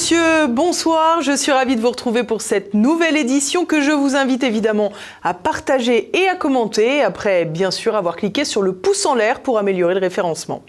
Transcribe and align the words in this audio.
Monsieur, 0.00 0.39
bonsoir. 0.48 1.22
Je 1.22 1.36
suis 1.36 1.52
ravie 1.52 1.76
de 1.76 1.80
vous 1.80 1.90
retrouver 1.90 2.24
pour 2.24 2.40
cette 2.40 2.74
nouvelle 2.74 3.16
édition 3.16 3.64
que 3.64 3.80
je 3.80 3.90
vous 3.90 4.16
invite 4.16 4.42
évidemment 4.42 4.92
à 5.22 5.34
partager 5.34 6.10
et 6.16 6.28
à 6.28 6.34
commenter 6.34 7.02
après 7.02 7.44
bien 7.44 7.70
sûr 7.70 7.96
avoir 7.96 8.16
cliqué 8.16 8.44
sur 8.44 8.62
le 8.62 8.72
pouce 8.72 9.04
en 9.06 9.14
l'air 9.14 9.40
pour 9.40 9.58
améliorer 9.58 9.94
le 9.94 10.00
référencement. 10.00 10.62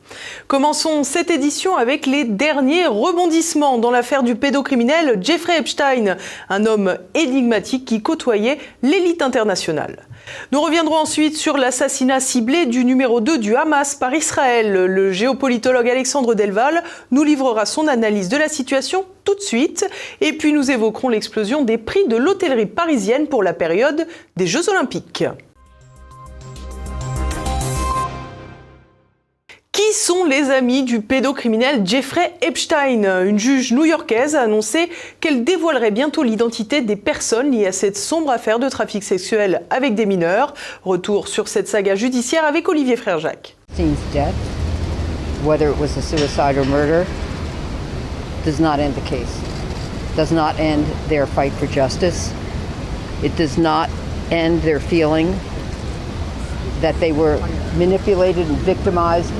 Commençons 0.48 1.03
cette 1.03 1.31
édition 1.31 1.76
avec 1.76 2.05
les 2.05 2.23
derniers 2.23 2.88
rebondissements 2.88 3.77
dans 3.77 3.91
l'affaire 3.91 4.23
du 4.23 4.35
pédocriminel 4.35 5.20
Jeffrey 5.21 5.59
Epstein, 5.59 6.17
un 6.49 6.65
homme 6.65 6.98
énigmatique 7.13 7.85
qui 7.85 8.01
côtoyait 8.01 8.57
l'élite 8.81 9.21
internationale. 9.21 10.07
Nous 10.51 10.62
reviendrons 10.62 10.98
ensuite 10.98 11.37
sur 11.37 11.57
l'assassinat 11.57 12.20
ciblé 12.20 12.65
du 12.65 12.85
numéro 12.85 13.21
2 13.21 13.37
du 13.37 13.55
Hamas 13.55 13.96
par 13.96 14.13
Israël. 14.13 14.71
Le 14.71 15.12
géopolitologue 15.12 15.90
Alexandre 15.90 16.35
Delval 16.35 16.84
nous 17.12 17.24
livrera 17.24 17.65
son 17.65 17.87
analyse 17.87 18.29
de 18.29 18.37
la 18.37 18.48
situation 18.48 19.05
tout 19.24 19.35
de 19.35 19.41
suite. 19.41 19.60
Et 20.21 20.34
puis 20.34 20.54
nous 20.54 20.71
évoquerons 20.71 21.09
l'explosion 21.09 21.63
des 21.63 21.77
prix 21.77 22.07
de 22.07 22.15
l'hôtellerie 22.17 22.65
parisienne 22.65 23.27
pour 23.27 23.43
la 23.43 23.54
période 23.54 24.07
des 24.37 24.48
Jeux 24.48 24.70
olympiques. 24.70 25.23
Qui 29.71 29.93
sont 29.93 30.26
les 30.26 30.49
amis 30.51 30.84
du 30.84 31.01
pédocriminel 31.01 31.85
Jeffrey 31.85 32.34
Epstein? 32.41 33.23
Une 33.26 33.40
juge 33.40 33.71
new-yorkaise 33.71 34.35
a 34.35 34.41
annoncé 34.41 34.90
qu'elle 35.20 35.43
dévoilerait 35.43 35.91
bientôt 35.91 36.23
l'identité 36.23 36.81
des 36.81 36.96
personnes 36.96 37.51
liées 37.51 37.68
à 37.68 37.71
cette 37.71 37.98
sombre 37.98 38.31
affaire 38.31 38.59
de 38.59 38.68
trafic 38.68 39.03
sexuel 39.03 39.63
avec 39.70 39.96
des 39.96 40.05
mineurs. 40.05 40.53
Retour 40.84 41.27
sur 41.27 41.48
cette 41.48 41.68
saga 41.68 41.96
judiciaire 41.96 42.46
avec 42.46 42.68
Olivier 42.68 42.96
Frère-Jacques. 42.96 43.55
suicide. 49.05 49.51
Does 50.15 50.31
not 50.31 50.59
end 50.59 50.85
their 51.07 51.26
fight 51.26 51.54
for 51.54 51.67
justice. 51.67 52.34
It 53.23 53.35
does 53.35 53.57
not 53.57 53.90
end 54.31 54.62
their 54.62 54.79
feeling 54.79 55.31
that 56.81 56.99
they 56.99 57.12
were 57.12 57.40
manipulated 57.76 58.48
and 58.48 58.57
victimized 58.57 59.31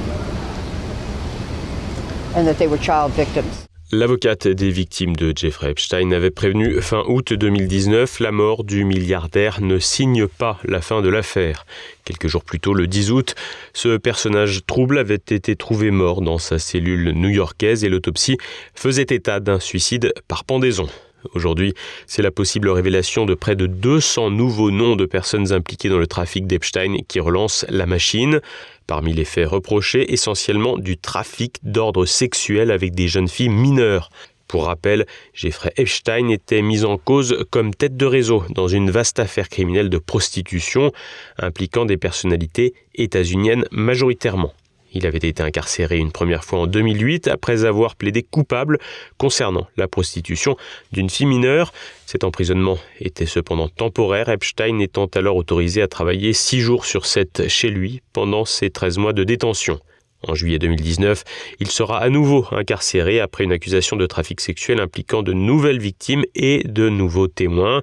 L'avocate 3.94 4.48
des 4.48 4.70
victimes 4.70 5.18
de 5.18 5.34
Jeffrey 5.36 5.72
Epstein 5.72 6.14
avait 6.14 6.32
prévenu 6.32 6.82
fin 6.82 7.04
août 7.08 7.34
2019 7.34 8.22
la 8.22 8.32
mort 8.32 8.64
du 8.64 8.86
milliardaire 8.86 9.60
ne 9.60 9.80
signe 9.80 10.28
pas 10.28 10.60
la 10.64 10.80
fin 10.80 11.02
de 11.02 11.10
l'affaire. 11.10 11.66
Quelques 12.06 12.30
jours 12.30 12.46
plus 12.46 12.62
tôt, 12.62 12.74
le 12.74 12.88
10 12.88 13.12
août, 13.12 13.36
ce 13.74 13.98
personnage 13.98 14.66
trouble 14.66 14.98
avait 14.98 15.16
été 15.16 15.58
trouvé 15.58 15.92
mort 15.92 16.22
dans 16.22 16.38
sa 16.38 16.58
cellule 16.58 17.12
new-yorkaise 17.12 17.84
et 17.84 17.90
l'autopsie 17.90 18.38
faisait 18.76 19.08
état 19.10 19.42
d'un 19.42 19.60
suicide 19.60 20.14
par 20.30 20.46
pendaison. 20.46 20.88
Aujourd'hui, 21.34 21.74
c'est 22.08 22.22
la 22.22 22.32
possible 22.32 22.70
révélation 22.70 23.26
de 23.26 23.34
près 23.34 23.56
de 23.56 23.68
200 23.68 24.32
nouveaux 24.32 24.72
noms 24.72 24.96
de 24.96 25.06
personnes 25.06 25.54
impliquées 25.54 25.90
dans 25.90 25.98
le 25.98 26.08
trafic 26.08 26.48
d'Epstein 26.48 26.98
qui 27.08 27.20
relance 27.20 27.66
la 27.70 27.86
machine. 27.86 28.42
Parmi 28.88 29.14
les 29.14 29.26
faits 29.26 29.48
reprochés, 29.48 30.12
essentiellement 30.12 30.78
du 30.78 30.98
trafic 30.98 31.58
d'ordre 31.64 32.06
sexuel 32.06 32.72
avec 32.72 32.94
des 32.94 33.08
jeunes 33.08 33.28
filles 33.28 33.50
mineures. 33.50 34.10
Pour 34.48 34.66
rappel, 34.66 35.06
Jeffrey 35.34 35.72
Epstein 35.78 36.28
était 36.28 36.62
mis 36.62 36.84
en 36.84 36.98
cause 36.98 37.46
comme 37.52 37.74
tête 37.74 37.96
de 37.96 38.06
réseau 38.06 38.44
dans 38.50 38.68
une 38.68 38.92
vaste 38.92 39.20
affaire 39.20 39.48
criminelle 39.48 39.90
de 39.90 39.98
prostitution 39.98 40.92
impliquant 41.38 41.86
des 41.86 41.96
personnalités 41.96 42.74
états-uniennes 42.96 43.64
majoritairement. 43.72 44.54
Il 44.94 45.08
avait 45.08 45.18
été 45.20 45.42
incarcéré 45.42 45.98
une 45.98 46.12
première 46.12 46.44
fois 46.44 46.60
en 46.60 46.68
2008 46.68 47.28
après 47.28 47.66
avoir 47.66 47.96
plaidé 47.96 48.24
coupable 48.24 48.78
concernant 49.18 49.68
la 49.78 49.88
prostitution 49.88 50.58
d'une 50.92 51.10
fille 51.10 51.26
mineure. 51.26 51.72
Cet 52.06 52.24
emprisonnement 52.24 52.78
était 53.00 53.26
cependant 53.26 53.70
temporaire, 53.70 54.30
Epstein 54.30 54.80
étant 54.80 55.06
alors 55.16 55.38
autorisé 55.38 55.82
à 55.82 55.88
travailler 55.88 56.34
6 56.34 56.60
jours 56.60 56.86
sur 56.86 57.06
7 57.06 57.48
chez 57.48 57.70
lui 57.70 58.02
pendant 58.12 58.44
ses 58.44 58.70
13 58.70 58.98
mois 58.98 59.14
de 59.14 59.24
détention. 59.24 59.80
En 60.28 60.36
juillet 60.36 60.60
2019, 60.60 61.24
il 61.60 61.72
sera 61.72 61.98
à 61.98 62.10
nouveau 62.10 62.46
incarcéré 62.52 63.20
après 63.20 63.44
une 63.44 63.52
accusation 63.52 63.96
de 63.96 64.06
trafic 64.06 64.40
sexuel 64.40 64.80
impliquant 64.80 65.24
de 65.24 65.34
nouvelles 65.34 65.80
victimes 65.80 66.24
et 66.36 66.64
de 66.66 66.90
nouveaux 66.90 67.28
témoins. 67.28 67.82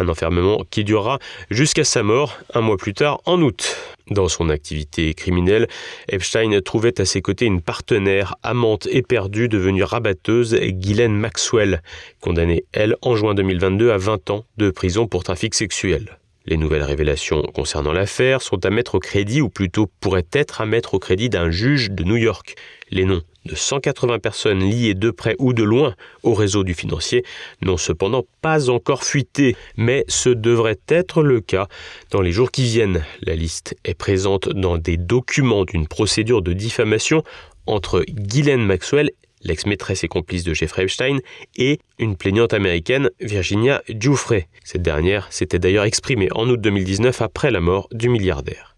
Un 0.00 0.08
enfermement 0.08 0.64
qui 0.70 0.82
durera 0.82 1.18
jusqu'à 1.50 1.84
sa 1.84 2.02
mort 2.02 2.38
un 2.54 2.62
mois 2.62 2.78
plus 2.78 2.94
tard 2.94 3.20
en 3.26 3.42
août. 3.42 3.76
Dans 4.10 4.28
son 4.28 4.48
activité 4.48 5.12
criminelle, 5.12 5.68
Epstein 6.08 6.58
trouvait 6.64 6.98
à 7.02 7.04
ses 7.04 7.20
côtés 7.20 7.44
une 7.44 7.60
partenaire 7.60 8.34
amante 8.42 8.88
éperdue 8.90 9.48
devenue 9.48 9.82
rabatteuse, 9.82 10.54
Ghislaine 10.58 11.14
Maxwell, 11.14 11.82
condamnée, 12.22 12.64
elle, 12.72 12.96
en 13.02 13.14
juin 13.14 13.34
2022 13.34 13.90
à 13.90 13.98
20 13.98 14.30
ans 14.30 14.46
de 14.56 14.70
prison 14.70 15.06
pour 15.06 15.22
trafic 15.22 15.54
sexuel. 15.54 16.16
Les 16.46 16.56
nouvelles 16.56 16.82
révélations 16.82 17.42
concernant 17.54 17.92
l'affaire 17.92 18.40
sont 18.40 18.64
à 18.64 18.70
mettre 18.70 18.94
au 18.94 19.00
crédit, 19.00 19.42
ou 19.42 19.50
plutôt 19.50 19.86
pourraient 20.00 20.26
être 20.32 20.62
à 20.62 20.66
mettre 20.66 20.94
au 20.94 20.98
crédit 20.98 21.28
d'un 21.28 21.50
juge 21.50 21.90
de 21.90 22.04
New 22.04 22.16
York. 22.16 22.54
Les 22.90 23.04
noms 23.04 23.22
de 23.46 23.54
180 23.54 24.18
personnes 24.18 24.60
liées 24.60 24.94
de 24.94 25.10
près 25.10 25.36
ou 25.38 25.52
de 25.52 25.62
loin 25.62 25.94
au 26.22 26.34
réseau 26.34 26.64
du 26.64 26.74
financier 26.74 27.24
n'ont 27.62 27.76
cependant 27.76 28.24
pas 28.42 28.70
encore 28.70 29.04
fuité, 29.04 29.56
mais 29.76 30.04
ce 30.08 30.28
devrait 30.28 30.78
être 30.88 31.22
le 31.22 31.40
cas 31.40 31.66
dans 32.10 32.20
les 32.20 32.32
jours 32.32 32.50
qui 32.50 32.64
viennent. 32.64 33.04
La 33.22 33.36
liste 33.36 33.76
est 33.84 33.94
présente 33.94 34.48
dans 34.48 34.78
des 34.78 34.96
documents 34.96 35.64
d'une 35.64 35.86
procédure 35.86 36.42
de 36.42 36.52
diffamation 36.52 37.22
entre 37.66 38.04
Ghislaine 38.08 38.64
Maxwell 38.64 39.10
l'ex-maîtresse 39.42 40.04
et 40.04 40.08
complice 40.08 40.44
de 40.44 40.54
Jeffrey 40.54 40.84
Epstein, 40.84 41.18
et 41.56 41.80
une 41.98 42.16
plaignante 42.16 42.52
américaine, 42.52 43.10
Virginia 43.20 43.82
Giuffre. 43.88 44.42
Cette 44.64 44.82
dernière 44.82 45.32
s'était 45.32 45.58
d'ailleurs 45.58 45.84
exprimée 45.84 46.28
en 46.34 46.48
août 46.48 46.60
2019 46.60 47.22
après 47.22 47.50
la 47.50 47.60
mort 47.60 47.88
du 47.92 48.08
milliardaire. 48.08 48.76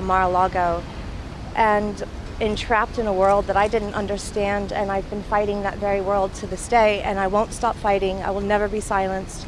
Mar-a-Lago 0.00 0.82
and 1.56 2.04
entrapped 2.40 2.98
in 2.98 3.06
a 3.06 3.12
world 3.12 3.46
that 3.46 3.56
I 3.56 3.68
didn't 3.68 3.94
understand 3.94 4.72
and 4.72 4.90
I've 4.90 5.08
been 5.10 5.22
fighting 5.22 5.62
that 5.62 5.78
very 5.78 6.00
world 6.00 6.34
to 6.34 6.46
this 6.46 6.66
day 6.68 7.00
and 7.02 7.18
I 7.18 7.28
won't 7.28 7.52
stop 7.52 7.76
fighting. 7.76 8.16
I 8.22 8.30
will 8.30 8.40
never 8.40 8.68
be 8.68 8.80
silenced. 8.80 9.46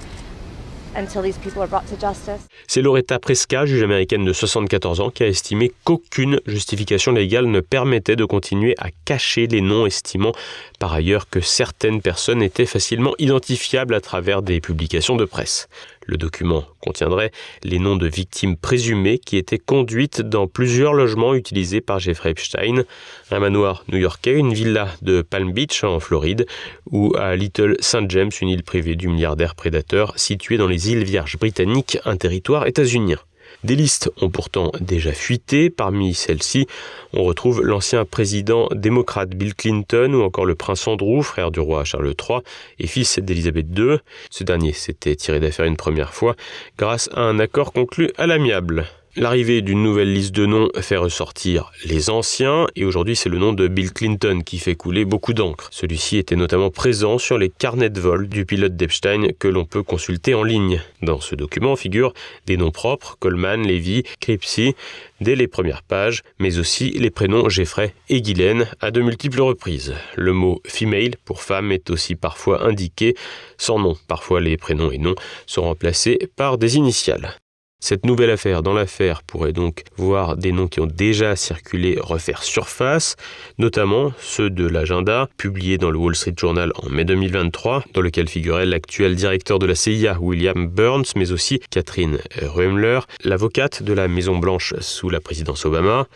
C'est 2.69 2.82
Loretta 2.82 3.19
Presca, 3.19 3.66
juge 3.66 3.82
américaine 3.82 4.25
de 4.25 4.32
74 4.32 5.00
ans, 5.00 5.10
qui 5.10 5.25
a 5.25 5.26
estimé 5.26 5.72
qu'aucune 5.82 6.41
justification 6.47 7.10
légale 7.12 7.47
ne 7.47 7.60
permettait 7.60 8.15
de 8.15 8.25
continuer 8.25 8.75
à 8.78 8.91
cacher 9.04 9.48
les 9.48 9.60
noms, 9.60 9.86
estimant 9.86 10.32
par 10.78 10.92
ailleurs 10.92 11.28
que 11.28 11.41
certaines 11.41 12.00
personnes 12.00 12.42
étaient 12.42 12.66
facilement 12.66 13.15
identifiables 13.18 13.95
à 13.95 14.00
travers 14.00 14.42
des 14.42 14.60
publications 14.60 15.16
de 15.16 15.24
presse. 15.24 15.68
Le 16.06 16.16
document 16.16 16.65
contiendrait 16.80 17.30
les 17.62 17.78
noms 17.78 17.97
de 17.97 18.06
victimes 18.06 18.56
présumées 18.56 19.18
qui 19.18 19.36
étaient 19.36 19.59
conduites 19.59 20.21
dans 20.21 20.47
plusieurs 20.47 20.92
logements 20.92 21.34
utilisés 21.34 21.80
par 21.80 21.98
Jeffrey 21.98 22.30
Epstein, 22.30 22.84
un 23.30 23.39
manoir 23.39 23.84
new-yorkais, 23.89 24.34
une 24.34 24.53
villa 24.53 24.89
de 25.03 25.22
Palm 25.22 25.53
Beach 25.53 25.84
en 25.84 26.01
Floride, 26.01 26.47
ou 26.91 27.15
à 27.16 27.36
Little 27.36 27.77
St. 27.80 28.10
James, 28.10 28.30
une 28.41 28.48
île 28.48 28.65
privée 28.65 28.97
du 28.97 29.09
milliardaire 29.09 29.54
prédateur 29.54 30.12
située 30.16 30.56
dans 30.56 30.68
les 30.68 30.91
îles 30.91 31.04
Vierges 31.04 31.39
britanniques, 31.39 31.98
un 32.04 32.16
territoire 32.16 32.66
états-unien. 32.66 33.18
Des 33.65 33.77
listes 33.77 34.11
ont 34.21 34.28
pourtant 34.28 34.72
déjà 34.78 35.13
fuité. 35.13 35.71
Parmi 35.71 36.13
celles-ci, 36.13 36.66
on 37.15 37.25
retrouve 37.25 37.63
l'ancien 37.63 38.05
président 38.05 38.69
démocrate 38.75 39.31
Bill 39.31 39.55
Clinton 39.55 40.13
ou 40.13 40.22
encore 40.22 40.45
le 40.45 40.55
prince 40.55 40.87
Andrew, 40.87 41.22
frère 41.22 41.51
du 41.51 41.61
roi 41.61 41.83
Charles 41.84 42.13
III 42.28 42.41
et 42.78 42.87
fils 42.87 43.19
d'Élisabeth 43.19 43.66
II. 43.75 43.97
Ce 44.28 44.45
dernier 44.45 44.75
s'était 44.75 45.16
tiré 45.16 45.41
d'affaire 45.41 45.65
une 45.65 45.78
première 45.78 46.13
fois 46.13 46.37
grâce 46.77 47.09
à 47.15 47.22
un 47.22 47.39
accord 47.39 47.72
conclu 47.72 48.11
à 48.19 48.27
l'amiable. 48.27 48.84
L'arrivée 49.16 49.63
d'une 49.63 49.81
nouvelle 49.81 50.13
liste 50.13 50.34
de 50.34 50.45
noms 50.45 50.71
fait 50.81 50.97
ressortir 50.97 51.71
les 51.84 52.11
anciens, 52.11 52.66
et 52.75 52.84
aujourd'hui 52.84 53.15
c'est 53.15 53.28
le 53.28 53.39
nom 53.39 53.53
de 53.53 53.69
Bill 53.69 53.93
Clinton 53.93 54.41
qui 54.45 54.59
fait 54.59 54.75
couler 54.75 55.05
beaucoup 55.05 55.34
d'encre. 55.34 55.69
Celui-ci 55.71 56.16
était 56.16 56.34
notamment 56.34 56.71
présent 56.71 57.19
sur 57.19 57.39
les 57.39 57.49
carnets 57.49 57.91
de 57.91 58.01
vol 58.01 58.28
du 58.28 58.45
pilote 58.45 58.75
d'Epstein 58.75 59.28
que 59.39 59.47
l'on 59.47 59.66
peut 59.66 59.84
consulter 59.84 60.34
en 60.34 60.43
ligne. 60.43 60.83
Dans 61.01 61.21
ce 61.21 61.37
document 61.37 61.77
figurent 61.77 62.13
des 62.47 62.57
noms 62.57 62.72
propres, 62.72 63.16
Coleman, 63.21 63.65
Levy, 63.65 64.03
Cripsy, 64.19 64.75
dès 65.21 65.37
les 65.37 65.47
premières 65.47 65.84
pages, 65.84 66.22
mais 66.41 66.59
aussi 66.59 66.91
les 66.91 67.10
prénoms 67.10 67.49
Jeffrey 67.49 67.95
et 68.09 68.21
Guylaine 68.21 68.67
à 68.81 68.91
de 68.91 69.01
multiples 69.01 69.43
reprises. 69.43 69.95
Le 70.17 70.33
mot 70.33 70.60
female 70.67 71.13
pour 71.25 71.41
femme 71.41 71.71
est 71.71 71.89
aussi 71.91 72.17
parfois 72.17 72.65
indiqué 72.65 73.15
sans 73.59 73.78
nom. 73.78 73.97
Parfois 74.09 74.41
les 74.41 74.57
prénoms 74.57 74.91
et 74.91 74.99
noms 74.99 75.15
sont 75.47 75.63
remplacés 75.63 76.19
par 76.34 76.59
des 76.59 76.77
initiales. 76.78 77.37
Cette 77.86 78.07
nouvelle 78.07 78.31
affaire 78.31 78.63
dans 78.63 78.72
l'affaire 78.72 79.22
pourrait 79.22 79.53
donc 79.53 79.83
voir 79.98 80.39
des 80.39 80.53
noms 80.53 80.69
qui 80.69 80.81
ont 80.81 80.86
déjà 80.86 81.36
circulé 81.36 81.98
refaire 82.01 82.42
surface, 82.42 83.16
notamment 83.59 84.15
ceux 84.19 84.48
de 84.48 84.66
l'agenda, 84.66 85.28
publié 85.36 85.77
dans 85.77 85.91
le 85.91 85.98
Wall 85.98 86.16
Street 86.16 86.33
Journal 86.34 86.72
en 86.77 86.89
mai 86.89 87.04
2023, 87.04 87.84
dans 87.92 88.01
lequel 88.01 88.27
figurait 88.27 88.65
l'actuel 88.65 89.16
directeur 89.16 89.59
de 89.59 89.66
la 89.66 89.75
CIA, 89.75 90.16
William 90.19 90.66
Burns, 90.66 91.13
mais 91.15 91.31
aussi 91.31 91.60
Catherine 91.69 92.21
Ruemmler, 92.41 93.01
l'avocate 93.22 93.83
de 93.83 93.92
la 93.92 94.09
Maison 94.09 94.39
Blanche 94.39 94.72
sous 94.81 95.10
la 95.10 95.21
présidence 95.21 95.66
Obama, 95.66 96.07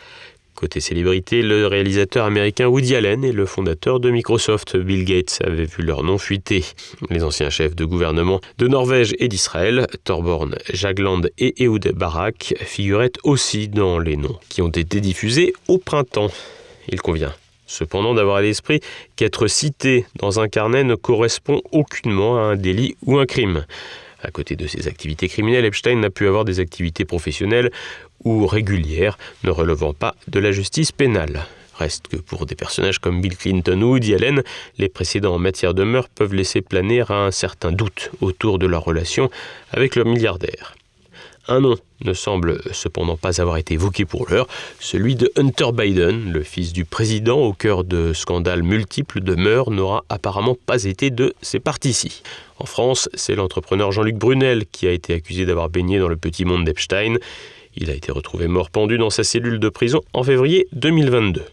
Côté 0.58 0.80
célébrité, 0.80 1.40
le 1.40 1.68
réalisateur 1.68 2.24
américain 2.24 2.66
Woody 2.66 2.96
Allen 2.96 3.24
et 3.24 3.30
le 3.30 3.46
fondateur 3.46 4.00
de 4.00 4.10
Microsoft, 4.10 4.76
Bill 4.76 5.04
Gates, 5.04 5.38
avaient 5.44 5.66
vu 5.66 5.84
leur 5.84 6.02
nom 6.02 6.18
fuiter. 6.18 6.64
Les 7.10 7.22
anciens 7.22 7.48
chefs 7.48 7.76
de 7.76 7.84
gouvernement 7.84 8.40
de 8.58 8.66
Norvège 8.66 9.14
et 9.20 9.28
d'Israël, 9.28 9.86
Thorborn 10.02 10.56
Jagland 10.72 11.30
et 11.38 11.62
Ehud 11.62 11.92
Barak, 11.94 12.56
figuraient 12.58 13.12
aussi 13.22 13.68
dans 13.68 14.00
les 14.00 14.16
noms 14.16 14.36
qui 14.48 14.60
ont 14.60 14.68
été 14.68 15.00
diffusés 15.00 15.52
au 15.68 15.78
printemps. 15.78 16.32
Il 16.88 17.00
convient 17.00 17.32
cependant 17.68 18.14
d'avoir 18.14 18.38
à 18.38 18.42
l'esprit 18.42 18.80
qu'être 19.14 19.46
cité 19.46 20.06
dans 20.16 20.40
un 20.40 20.48
carnet 20.48 20.82
ne 20.82 20.96
correspond 20.96 21.60
aucunement 21.70 22.36
à 22.36 22.40
un 22.40 22.56
délit 22.56 22.96
ou 23.06 23.18
un 23.18 23.26
crime. 23.26 23.64
À 24.20 24.32
côté 24.32 24.56
de 24.56 24.66
ses 24.66 24.88
activités 24.88 25.28
criminelles, 25.28 25.64
Epstein 25.64 25.94
n'a 25.94 26.10
pu 26.10 26.26
avoir 26.26 26.44
des 26.44 26.58
activités 26.58 27.04
professionnelles 27.04 27.70
ou 28.24 28.46
régulières 28.46 29.18
ne 29.44 29.50
relevant 29.50 29.94
pas 29.94 30.14
de 30.28 30.38
la 30.38 30.52
justice 30.52 30.92
pénale. 30.92 31.46
Reste 31.78 32.08
que 32.08 32.16
pour 32.16 32.44
des 32.44 32.56
personnages 32.56 32.98
comme 32.98 33.20
Bill 33.20 33.36
Clinton 33.36 33.80
ou 33.82 33.92
Woody 33.92 34.14
Allen, 34.14 34.42
les 34.78 34.88
précédents 34.88 35.34
en 35.34 35.38
matière 35.38 35.74
de 35.74 35.84
meurtre 35.84 36.10
peuvent 36.14 36.34
laisser 36.34 36.60
planer 36.60 37.04
un 37.08 37.30
certain 37.30 37.70
doute 37.70 38.10
autour 38.20 38.58
de 38.58 38.66
leur 38.66 38.84
relation 38.84 39.30
avec 39.72 39.94
leur 39.94 40.06
milliardaire. 40.06 40.74
Un 41.50 41.60
nom 41.60 41.76
ne 42.04 42.12
semble 42.12 42.60
cependant 42.72 43.16
pas 43.16 43.40
avoir 43.40 43.56
été 43.56 43.74
évoqué 43.74 44.04
pour 44.04 44.28
l'heure, 44.28 44.46
celui 44.80 45.16
de 45.16 45.32
Hunter 45.34 45.72
Biden, 45.72 46.30
le 46.30 46.42
fils 46.42 46.74
du 46.74 46.84
président 46.84 47.38
au 47.38 47.54
cœur 47.54 47.84
de 47.84 48.12
scandales 48.12 48.62
multiples 48.62 49.20
de 49.20 49.34
meurtres, 49.34 49.70
n'aura 49.70 50.04
apparemment 50.10 50.56
pas 50.66 50.84
été 50.84 51.10
de 51.10 51.34
ces 51.40 51.58
parties-ci. 51.58 52.22
En 52.58 52.66
France, 52.66 53.08
c'est 53.14 53.34
l'entrepreneur 53.34 53.92
Jean-Luc 53.92 54.16
Brunel 54.16 54.66
qui 54.70 54.86
a 54.86 54.92
été 54.92 55.14
accusé 55.14 55.46
d'avoir 55.46 55.70
baigné 55.70 55.98
dans 55.98 56.08
le 56.08 56.16
petit 56.16 56.44
monde 56.44 56.64
d'Epstein. 56.64 57.16
Il 57.80 57.90
a 57.90 57.94
été 57.94 58.10
retrouvé 58.10 58.48
mort 58.48 58.70
pendu 58.70 58.98
dans 58.98 59.10
sa 59.10 59.22
cellule 59.22 59.60
de 59.60 59.68
prison 59.68 60.00
en 60.12 60.24
février 60.24 60.66
2022. 60.72 61.44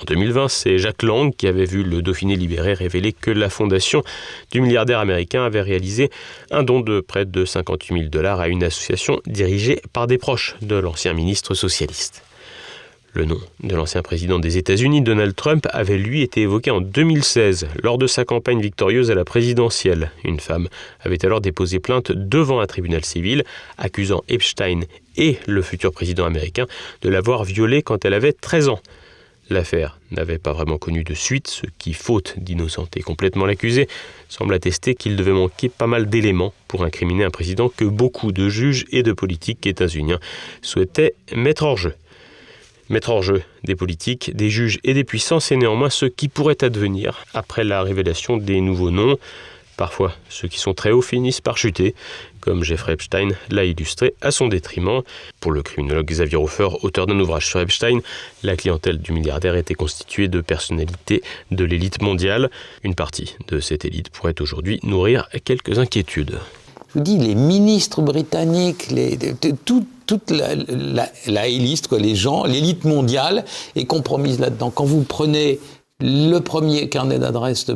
En 0.00 0.04
2020, 0.06 0.46
c'est 0.46 0.78
Jacques 0.78 1.02
Lang 1.02 1.34
qui 1.34 1.48
avait 1.48 1.64
vu 1.64 1.82
le 1.82 2.00
Dauphiné 2.00 2.36
libéré 2.36 2.74
révéler 2.74 3.12
que 3.12 3.32
la 3.32 3.50
fondation 3.50 4.04
du 4.52 4.60
milliardaire 4.60 5.00
américain 5.00 5.42
avait 5.42 5.60
réalisé 5.60 6.10
un 6.52 6.62
don 6.62 6.78
de 6.78 7.00
près 7.00 7.24
de 7.24 7.44
58 7.44 7.94
000 7.94 8.08
dollars 8.08 8.38
à 8.38 8.46
une 8.46 8.62
association 8.62 9.20
dirigée 9.26 9.82
par 9.92 10.06
des 10.06 10.18
proches 10.18 10.54
de 10.62 10.76
l'ancien 10.76 11.12
ministre 11.12 11.54
socialiste. 11.54 12.22
Le 13.14 13.24
nom 13.24 13.40
de 13.62 13.74
l'ancien 13.74 14.02
président 14.02 14.38
des 14.38 14.58
États-Unis, 14.58 15.00
Donald 15.00 15.34
Trump, 15.34 15.66
avait 15.72 15.96
lui 15.96 16.20
été 16.20 16.42
évoqué 16.42 16.70
en 16.70 16.82
2016 16.82 17.68
lors 17.82 17.96
de 17.96 18.06
sa 18.06 18.26
campagne 18.26 18.60
victorieuse 18.60 19.10
à 19.10 19.14
la 19.14 19.24
présidentielle. 19.24 20.12
Une 20.24 20.40
femme 20.40 20.68
avait 21.00 21.24
alors 21.24 21.40
déposé 21.40 21.80
plainte 21.80 22.12
devant 22.12 22.60
un 22.60 22.66
tribunal 22.66 23.04
civil 23.04 23.44
accusant 23.78 24.22
Epstein 24.28 24.80
et 25.16 25.38
le 25.46 25.62
futur 25.62 25.90
président 25.90 26.26
américain 26.26 26.66
de 27.00 27.08
l'avoir 27.08 27.44
violée 27.44 27.82
quand 27.82 28.04
elle 28.04 28.14
avait 28.14 28.34
13 28.34 28.68
ans. 28.68 28.80
L'affaire 29.48 29.98
n'avait 30.10 30.36
pas 30.36 30.52
vraiment 30.52 30.76
connu 30.76 31.02
de 31.02 31.14
suite, 31.14 31.48
ce 31.48 31.62
qui, 31.78 31.94
faute 31.94 32.34
d'innocenter 32.38 33.00
complètement 33.00 33.46
l'accusé, 33.46 33.88
semble 34.28 34.52
attester 34.52 34.94
qu'il 34.94 35.16
devait 35.16 35.32
manquer 35.32 35.70
pas 35.70 35.86
mal 35.86 36.10
d'éléments 36.10 36.52
pour 36.68 36.84
incriminer 36.84 37.24
un 37.24 37.30
président 37.30 37.70
que 37.70 37.86
beaucoup 37.86 38.32
de 38.32 38.50
juges 38.50 38.84
et 38.92 39.02
de 39.02 39.12
politiques 39.12 39.66
états-uniens 39.66 40.20
souhaitaient 40.60 41.14
mettre 41.34 41.62
hors 41.62 41.78
jeu. 41.78 41.94
Mettre 42.90 43.10
hors 43.10 43.22
jeu 43.22 43.42
des 43.64 43.76
politiques, 43.76 44.34
des 44.34 44.48
juges 44.48 44.78
et 44.82 44.94
des 44.94 45.04
puissances 45.04 45.52
est 45.52 45.56
néanmoins 45.56 45.90
ce 45.90 46.06
qui 46.06 46.28
pourrait 46.28 46.64
advenir 46.64 47.24
après 47.34 47.62
la 47.62 47.82
révélation 47.82 48.38
des 48.38 48.62
nouveaux 48.62 48.90
noms. 48.90 49.18
Parfois, 49.76 50.12
ceux 50.28 50.48
qui 50.48 50.58
sont 50.58 50.74
très 50.74 50.90
hauts 50.90 51.02
finissent 51.02 51.42
par 51.42 51.56
chuter, 51.56 51.94
comme 52.40 52.64
Jeffrey 52.64 52.94
Epstein 52.94 53.28
l'a 53.50 53.64
illustré 53.64 54.14
à 54.22 54.30
son 54.30 54.48
détriment. 54.48 55.02
Pour 55.38 55.52
le 55.52 55.62
criminologue 55.62 56.08
Xavier 56.08 56.36
Hofer, 56.36 56.68
auteur 56.82 57.06
d'un 57.06 57.20
ouvrage 57.20 57.46
sur 57.46 57.60
Epstein, 57.60 58.00
la 58.42 58.56
clientèle 58.56 58.98
du 58.98 59.12
milliardaire 59.12 59.54
était 59.54 59.74
constituée 59.74 60.26
de 60.28 60.40
personnalités 60.40 61.22
de 61.50 61.64
l'élite 61.64 62.02
mondiale. 62.02 62.50
Une 62.82 62.94
partie 62.94 63.36
de 63.48 63.60
cette 63.60 63.84
élite 63.84 64.08
pourrait 64.08 64.40
aujourd'hui 64.40 64.80
nourrir 64.82 65.28
quelques 65.44 65.78
inquiétudes. 65.78 66.40
Je 66.88 66.94
vous 66.94 67.00
dis, 67.00 67.18
les 67.18 67.34
ministres 67.34 68.00
britanniques, 68.02 68.90
les, 68.90 69.18
toute 70.06 70.30
la, 70.30 70.54
la, 71.26 71.48
les 71.48 72.14
gens, 72.14 72.44
l'élite 72.44 72.84
mondiale 72.84 73.44
est 73.76 73.84
compromise 73.84 74.40
là-dedans. 74.40 74.70
Quand 74.70 74.84
vous 74.84 75.02
prenez 75.02 75.60
le 76.00 76.38
premier 76.38 76.88
carnet 76.88 77.18
d'adresse 77.18 77.66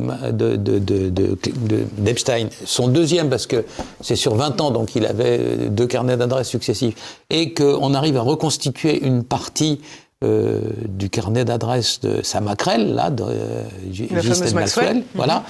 d'Epstein, 1.97 2.45
de, 2.45 2.49
son 2.65 2.87
deuxième 2.87 3.29
parce 3.29 3.45
que 3.47 3.65
c'est 4.01 4.15
sur 4.15 4.35
20 4.35 4.61
ans, 4.61 4.71
donc 4.71 4.95
il 4.95 5.05
avait 5.05 5.69
deux 5.69 5.87
carnets 5.87 6.17
d'adresse 6.17 6.47
successifs, 6.47 6.95
et 7.29 7.53
qu'on 7.53 7.93
arrive 7.93 8.17
à 8.17 8.21
reconstituer 8.21 9.05
une 9.05 9.23
partie 9.23 9.81
euh, 10.23 10.61
du 10.87 11.09
carnet 11.09 11.43
d'adresse 11.43 11.99
de 11.99 12.21
sa 12.23 12.39
maquerelle, 12.39 12.93
là, 12.93 13.09
de 13.09 13.23
euh, 13.27 14.53
Maxwell, 14.53 15.03
voilà, 15.15 15.43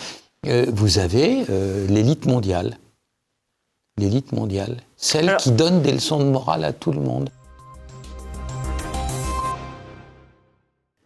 euh, 0.48 0.65
vous 0.74 0.98
avez 0.98 1.45
euh, 1.50 1.88
l'élite 1.88 2.25
mondiale. 2.25 2.77
L'élite 4.00 4.31
mondiale. 4.31 4.78
Celle 4.98 5.38
qui 5.38 5.51
donne 5.51 5.84
des 5.84 5.92
leçons 5.92 6.18
de 6.18 6.24
morale 6.24 6.63
à 6.63 6.74
tout 6.74 6.92
le 6.92 7.00
monde. 7.00 7.30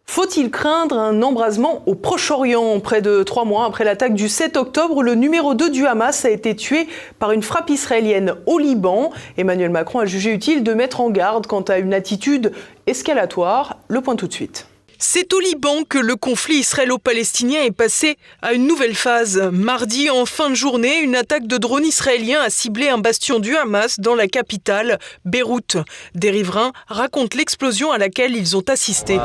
Faut-il 0.05 0.49
craindre 0.49 0.97
un 0.97 1.21
embrasement 1.21 1.83
au 1.85 1.95
Proche-Orient 1.95 2.79
Près 2.79 3.01
de 3.01 3.23
trois 3.23 3.43
mois 3.43 3.65
après 3.65 3.83
l'attaque 3.83 4.13
du 4.13 4.29
7 4.29 4.55
octobre, 4.55 5.03
le 5.03 5.15
numéro 5.15 5.53
2 5.53 5.69
du 5.69 5.85
Hamas 5.85 6.23
a 6.23 6.29
été 6.29 6.55
tué 6.55 6.87
par 7.19 7.33
une 7.33 7.43
frappe 7.43 7.69
israélienne 7.69 8.35
au 8.45 8.57
Liban. 8.57 9.11
Emmanuel 9.37 9.69
Macron 9.69 9.99
a 9.99 10.05
jugé 10.05 10.31
utile 10.31 10.63
de 10.63 10.73
mettre 10.73 11.01
en 11.01 11.09
garde 11.09 11.45
quant 11.45 11.61
à 11.61 11.77
une 11.79 11.93
attitude 11.93 12.53
escalatoire. 12.87 13.77
Le 13.89 13.99
point 14.01 14.15
tout 14.15 14.27
de 14.27 14.33
suite. 14.33 14.67
C'est 14.99 15.31
au 15.31 15.39
Liban 15.39 15.83
que 15.87 15.99
le 15.99 16.15
conflit 16.15 16.55
israélo-palestinien 16.55 17.61
est 17.61 17.71
passé 17.71 18.17
à 18.41 18.53
une 18.53 18.65
nouvelle 18.65 18.95
phase. 18.95 19.37
Mardi, 19.51 20.09
en 20.09 20.25
fin 20.25 20.49
de 20.49 20.55
journée, 20.55 20.99
une 21.01 21.15
attaque 21.15 21.45
de 21.45 21.57
drones 21.57 21.85
israéliens 21.85 22.41
a 22.41 22.49
ciblé 22.49 22.89
un 22.89 22.97
bastion 22.97 23.39
du 23.39 23.55
Hamas 23.55 23.99
dans 23.99 24.15
la 24.15 24.27
capitale, 24.27 24.97
Beyrouth. 25.23 25.77
Des 26.15 26.31
riverains 26.31 26.71
racontent 26.87 27.37
l'explosion 27.37 27.91
à 27.91 27.99
laquelle 27.99 28.35
ils 28.35 28.57
ont 28.57 28.63
assisté. 28.67 29.19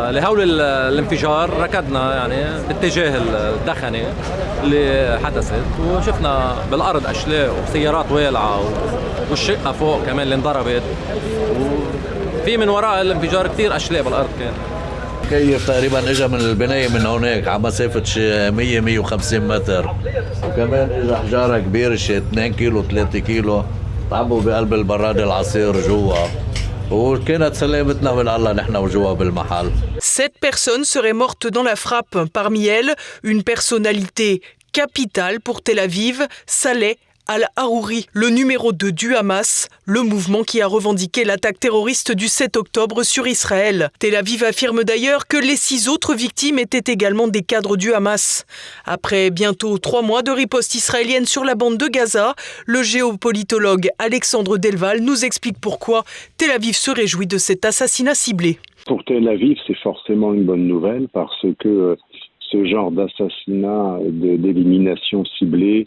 كيف 15.31 15.67
تقريبا 15.67 16.11
اجى 16.11 16.27
من 16.27 16.39
البنايه 16.39 16.87
من 16.87 17.05
هناك 17.05 17.47
على 17.47 17.59
مسافه 17.59 18.03
100 18.49 18.79
150 18.79 19.47
متر 19.47 19.95
وكمان 20.43 20.89
اجى 20.91 21.15
حجاره 21.15 21.59
كبيره 21.59 21.95
شي 21.95 22.17
2 22.17 22.53
كيلو 22.53 22.83
3 22.83 23.19
كيلو 23.19 23.63
تعبوا 24.11 24.41
بقلب 24.41 24.73
البراد 24.73 25.19
العصير 25.19 25.87
جوا 25.87 26.15
وكانت 26.91 27.55
سلامتنا 27.55 28.13
من 28.13 28.27
الله 28.27 28.53
نحن 28.53 28.75
وجوا 28.75 29.13
بالمحل 29.13 29.71
Sept 29.99 30.35
personnes 30.47 30.85
seraient 30.85 31.17
mortes 31.23 31.47
dans 31.47 31.63
la 31.63 31.75
frappe. 31.75 32.17
Parmi 32.33 32.67
elles, 32.67 32.93
une 33.23 33.43
personnalité 33.43 34.41
capitale 34.71 35.39
pour 35.41 35.61
Tel 35.61 35.79
Aviv, 35.79 36.27
Saleh 36.45 36.97
Al-Harouri, 37.28 38.06
le 38.12 38.30
numéro 38.30 38.72
2 38.72 38.90
du 38.90 39.14
Hamas, 39.14 39.68
le 39.86 40.02
mouvement 40.02 40.42
qui 40.42 40.60
a 40.60 40.66
revendiqué 40.66 41.24
l'attaque 41.24 41.60
terroriste 41.60 42.10
du 42.12 42.26
7 42.26 42.56
octobre 42.56 43.04
sur 43.04 43.28
Israël. 43.28 43.90
Tel 44.00 44.16
Aviv 44.16 44.42
affirme 44.42 44.82
d'ailleurs 44.82 45.28
que 45.28 45.36
les 45.36 45.54
six 45.54 45.88
autres 45.88 46.14
victimes 46.14 46.58
étaient 46.58 46.92
également 46.92 47.28
des 47.28 47.42
cadres 47.42 47.76
du 47.76 47.94
Hamas. 47.94 48.44
Après 48.84 49.30
bientôt 49.30 49.78
trois 49.78 50.02
mois 50.02 50.22
de 50.22 50.32
riposte 50.32 50.74
israélienne 50.74 51.24
sur 51.24 51.44
la 51.44 51.54
bande 51.54 51.78
de 51.78 51.86
Gaza, 51.86 52.34
le 52.66 52.82
géopolitologue 52.82 53.88
Alexandre 53.98 54.58
Delval 54.58 55.00
nous 55.00 55.24
explique 55.24 55.60
pourquoi 55.60 56.02
Tel 56.38 56.50
Aviv 56.50 56.74
se 56.74 56.90
réjouit 56.90 57.28
de 57.28 57.38
cet 57.38 57.64
assassinat 57.64 58.14
ciblé. 58.14 58.58
Pour 58.86 59.04
Tel 59.04 59.28
Aviv, 59.28 59.58
c'est 59.68 59.78
forcément 59.78 60.34
une 60.34 60.44
bonne 60.44 60.66
nouvelle 60.66 61.06
parce 61.12 61.46
que 61.60 61.96
ce 62.50 62.64
genre 62.66 62.90
d'assassinat, 62.90 63.98
d'élimination 64.10 65.24
ciblée, 65.38 65.86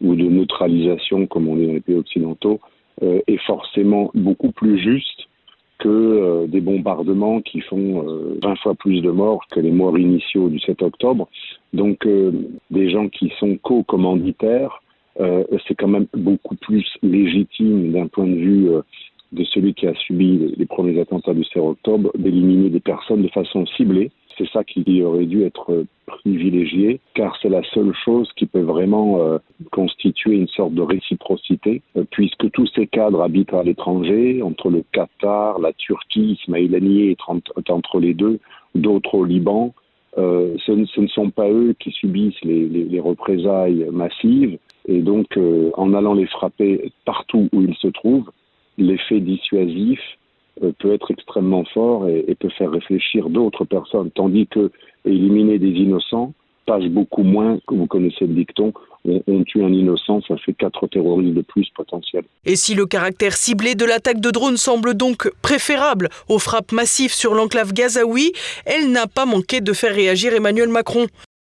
ou 0.00 0.14
de 0.14 0.24
neutralisation, 0.24 1.26
comme 1.26 1.48
on 1.48 1.56
dit 1.56 1.66
dans 1.66 1.72
les 1.72 1.80
pays 1.80 1.96
occidentaux, 1.96 2.60
euh, 3.02 3.20
est 3.26 3.40
forcément 3.44 4.10
beaucoup 4.14 4.52
plus 4.52 4.78
juste 4.78 5.26
que 5.78 5.88
euh, 5.88 6.46
des 6.46 6.60
bombardements 6.60 7.40
qui 7.40 7.60
font 7.60 8.08
euh, 8.08 8.38
20 8.42 8.56
fois 8.56 8.74
plus 8.74 9.02
de 9.02 9.10
morts 9.10 9.42
que 9.50 9.60
les 9.60 9.70
morts 9.70 9.98
initiaux 9.98 10.48
du 10.48 10.58
7 10.60 10.82
octobre. 10.82 11.28
Donc 11.72 12.06
euh, 12.06 12.32
des 12.70 12.90
gens 12.90 13.08
qui 13.08 13.32
sont 13.38 13.56
co-commanditaires, 13.62 14.82
c'est 15.66 15.74
quand 15.74 15.88
même 15.88 16.06
beaucoup 16.12 16.56
plus 16.56 16.86
légitime 17.02 17.90
d'un 17.90 18.06
point 18.06 18.26
de 18.26 18.34
vue 18.34 18.68
de 19.32 19.44
celui 19.44 19.72
qui 19.72 19.86
a 19.86 19.94
subi 19.94 20.52
les 20.54 20.66
premiers 20.66 21.00
attentats 21.00 21.32
du 21.32 21.42
7 21.42 21.56
octobre 21.56 22.10
d'éliminer 22.18 22.68
des 22.68 22.80
personnes 22.80 23.22
de 23.22 23.28
façon 23.28 23.64
ciblée. 23.64 24.10
C'est 24.38 24.48
ça 24.50 24.64
qui 24.64 25.02
aurait 25.02 25.26
dû 25.26 25.44
être 25.44 25.86
privilégiée, 26.06 27.00
car 27.14 27.36
c'est 27.40 27.48
la 27.48 27.62
seule 27.74 27.92
chose 28.04 28.30
qui 28.36 28.46
peut 28.46 28.60
vraiment 28.60 29.20
euh, 29.20 29.38
constituer 29.72 30.36
une 30.36 30.48
sorte 30.48 30.74
de 30.74 30.82
réciprocité, 30.82 31.82
euh, 31.96 32.04
puisque 32.10 32.50
tous 32.50 32.66
ces 32.74 32.86
cadres 32.86 33.22
habitent 33.22 33.54
à 33.54 33.62
l'étranger, 33.62 34.42
entre 34.42 34.70
le 34.70 34.84
Qatar, 34.92 35.58
la 35.58 35.72
Turquie, 35.72 36.38
Ismail 36.42 36.74
Haniyeh 36.74 37.12
est 37.12 37.70
entre 37.70 38.00
les 38.00 38.14
deux, 38.14 38.38
d'autres 38.74 39.14
au 39.14 39.24
Liban. 39.24 39.74
Euh, 40.18 40.56
ce, 40.64 40.72
ne 40.72 41.06
sont 41.08 41.30
pas 41.30 41.50
eux 41.50 41.74
qui 41.78 41.90
subissent 41.90 42.42
les, 42.42 42.66
les 42.66 43.00
représailles 43.00 43.86
massives, 43.92 44.58
et 44.88 45.00
donc 45.00 45.38
en 45.74 45.94
allant 45.94 46.14
les 46.14 46.26
frapper 46.26 46.92
partout 47.04 47.48
où 47.52 47.60
ils 47.60 47.74
se 47.76 47.88
trouvent, 47.88 48.30
l'effet 48.78 49.20
dissuasif 49.20 50.00
euh, 50.00 50.25
peut 50.78 50.92
être 50.92 51.10
extrêmement 51.10 51.64
fort 51.72 52.08
et, 52.08 52.34
peut 52.38 52.50
faire 52.50 52.70
réfléchir 52.70 53.28
d'autres 53.28 53.64
personnes, 53.64 54.10
tandis 54.10 54.46
que 54.46 54.70
éliminer 55.04 55.58
des 55.58 55.68
innocents 55.68 56.32
passe 56.66 56.84
beaucoup 56.84 57.22
moins, 57.22 57.60
vous 57.68 57.86
connaissez 57.86 58.26
le 58.26 58.34
dicton, 58.34 58.72
on, 59.04 59.44
tue 59.44 59.62
un 59.62 59.72
innocent, 59.72 60.20
ça 60.26 60.36
fait 60.38 60.52
quatre 60.52 60.88
terroristes 60.88 61.34
de 61.34 61.42
plus 61.42 61.68
potentiels. 61.70 62.24
Et 62.44 62.56
si 62.56 62.74
le 62.74 62.86
caractère 62.86 63.34
ciblé 63.34 63.76
de 63.76 63.84
l'attaque 63.84 64.20
de 64.20 64.32
drone 64.32 64.56
semble 64.56 64.94
donc 64.94 65.30
préférable 65.42 66.08
aux 66.28 66.40
frappes 66.40 66.72
massives 66.72 67.12
sur 67.12 67.34
l'enclave 67.34 67.72
gazaoui, 67.72 68.32
elle 68.64 68.90
n'a 68.90 69.06
pas 69.06 69.24
manqué 69.24 69.60
de 69.60 69.72
faire 69.72 69.94
réagir 69.94 70.34
Emmanuel 70.34 70.68
Macron. 70.68 71.06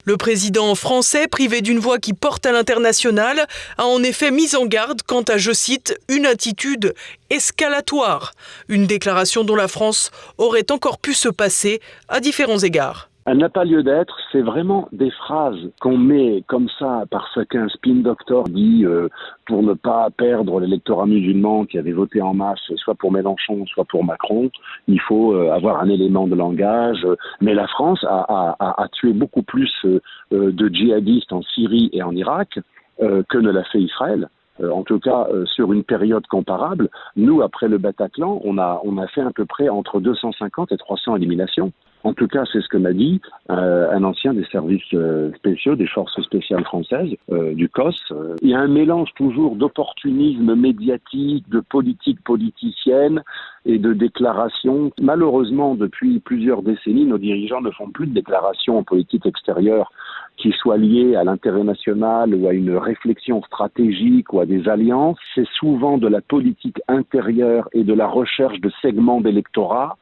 Le 0.04 0.16
président 0.16 0.75
français, 0.75 1.28
privé 1.28 1.61
d'une 1.61 1.78
voix 1.78 1.99
qui 1.99 2.14
porte 2.14 2.47
à 2.47 2.52
l'international, 2.52 3.47
a 3.76 3.85
en 3.85 4.02
effet 4.02 4.30
mis 4.30 4.57
en 4.57 4.64
garde 4.64 5.02
quant 5.02 5.23
à, 5.23 5.37
je 5.37 5.52
cite, 5.52 5.99
une 6.09 6.26
attitude 6.26 6.95
escalatoire, 7.28 8.33
une 8.69 8.87
déclaration 8.87 9.45
dont 9.45 9.57
la 9.57 9.69
France 9.69 10.11
aurait 10.38 10.71
encore 10.71 10.99
pu 10.99 11.12
se 11.12 11.28
passer 11.28 11.80
à 12.09 12.21
différents 12.21 12.59
égards. 12.59 13.10
Elle 13.30 13.38
n'a 13.38 13.49
pas 13.49 13.64
lieu 13.64 13.84
d'être, 13.84 14.18
c'est 14.32 14.40
vraiment 14.40 14.88
des 14.90 15.12
phrases 15.12 15.70
qu'on 15.80 15.96
met 15.96 16.42
comme 16.49 16.66
ça 16.80 17.04
parce 17.12 17.38
qu'un 17.44 17.68
spin 17.68 18.02
doctor 18.02 18.42
dit 18.49 18.84
euh, 18.84 19.08
pour 19.46 19.62
ne 19.62 19.72
pas 19.72 20.08
perdre 20.10 20.58
l'électorat 20.58 21.06
musulman 21.06 21.64
qui 21.64 21.78
avait 21.78 21.92
voté 21.92 22.20
en 22.20 22.34
masse 22.34 22.58
soit 22.75 22.96
pour 22.96 23.12
Mélenchon, 23.12 23.66
soit 23.66 23.84
pour 23.84 24.02
Macron, 24.02 24.50
il 24.88 25.00
faut 25.00 25.32
euh, 25.32 25.52
avoir 25.52 25.80
un 25.80 25.88
élément 25.88 26.26
de 26.26 26.34
langage. 26.34 27.06
Mais 27.40 27.54
la 27.54 27.68
France 27.68 28.04
a, 28.04 28.88
tué 28.94 29.12
beaucoup 29.12 29.42
plus 29.42 29.72
euh, 29.84 30.00
de 30.32 30.66
djihadistes 30.66 31.32
en 31.32 31.42
Syrie 31.42 31.88
et 31.92 32.02
en 32.02 32.16
Irak 32.16 32.58
que 32.99 33.38
ne 33.38 33.50
l'a 33.50 33.62
fait 33.64 33.80
Israël 33.80 34.28
en 34.60 34.82
tout 34.82 34.99
cas 34.99 35.26
sur 35.46 35.72
une 35.72 35.84
période 35.84 36.26
comparable. 36.26 36.90
Nous, 37.16 37.40
après 37.40 37.66
le 37.66 37.78
Bataclan, 37.78 38.42
on 38.44 38.58
a, 38.58 38.78
on 38.84 38.99
a 38.99 39.06
fait 39.06 39.22
à 39.22 39.30
peu 39.30 39.46
près 39.46 39.70
entre 39.70 40.00
250 40.00 40.72
et 40.72 40.76
300 40.76 41.16
éliminations. 41.16 41.72
En 42.02 42.14
tout 42.14 42.28
cas, 42.28 42.45
c'est 42.50 42.62
ce 42.62 42.69
que 42.69 42.78
m'a 42.78 42.92
dit 42.92 43.21
euh, 43.50 43.90
un 43.90 44.04
ancien 44.04 44.33
des 44.33 44.45
services 44.45 44.83
euh, 44.95 45.33
spéciaux 45.35 45.76
des 45.76 45.87
forces 45.87 46.19
spéciales 46.23 46.64
françaises, 46.64 47.14
euh, 47.30 47.52
du 47.54 47.69
COS. 47.69 48.12
Il 48.40 48.49
y 48.49 48.54
a 48.54 48.61
un 48.61 48.69
mélange 48.69 49.11
toujours 49.16 49.57
d'opportunisme 49.57 50.54
médiatique, 50.54 51.49
de 51.50 51.61
politique 51.61 52.23
politicienne 52.25 53.23
et 53.66 53.78
de 53.78 53.92
déclarations. 53.92 54.92
Malheureusement, 55.00 55.75
depuis 55.75 56.21
plusieurs 56.21 56.62
décennies, 56.62 57.04
nos 57.04 57.19
dirigeants 57.19 57.61
ne 57.61 57.71
font 57.71 57.90
plus 57.90 58.07
de 58.07 58.14
déclarations 58.14 58.78
en 58.78 58.83
politique 58.83 59.26
extérieure 59.26 59.92
qui 60.38 60.52
soient 60.52 60.78
liées 60.78 61.16
à 61.16 61.25
l'intérêt 61.25 61.64
national 61.64 62.35
ou 62.35 62.49
à 62.49 62.54
une 62.54 62.75
réflexion 62.78 63.42
stratégique 63.42 64.33
ou 64.33 64.40
à 64.40 64.47
des 64.47 64.69
alliances. 64.71 65.19
C'est 65.35 65.49
souvent 65.49 65.99
de 65.99 66.09
la 66.09 66.23
politique 66.23 66.80
intérieure 66.88 67.69
et 67.75 67.85
de 67.85 67.92
la 67.92 68.07
recherche 68.07 68.59
de 68.61 68.71
segments 68.80 69.21
d'électorat 69.21 69.99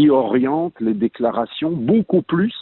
qui 0.00 0.08
oriente 0.08 0.72
les 0.80 0.94
déclarations 0.94 1.72
beaucoup 1.72 2.22
plus 2.22 2.54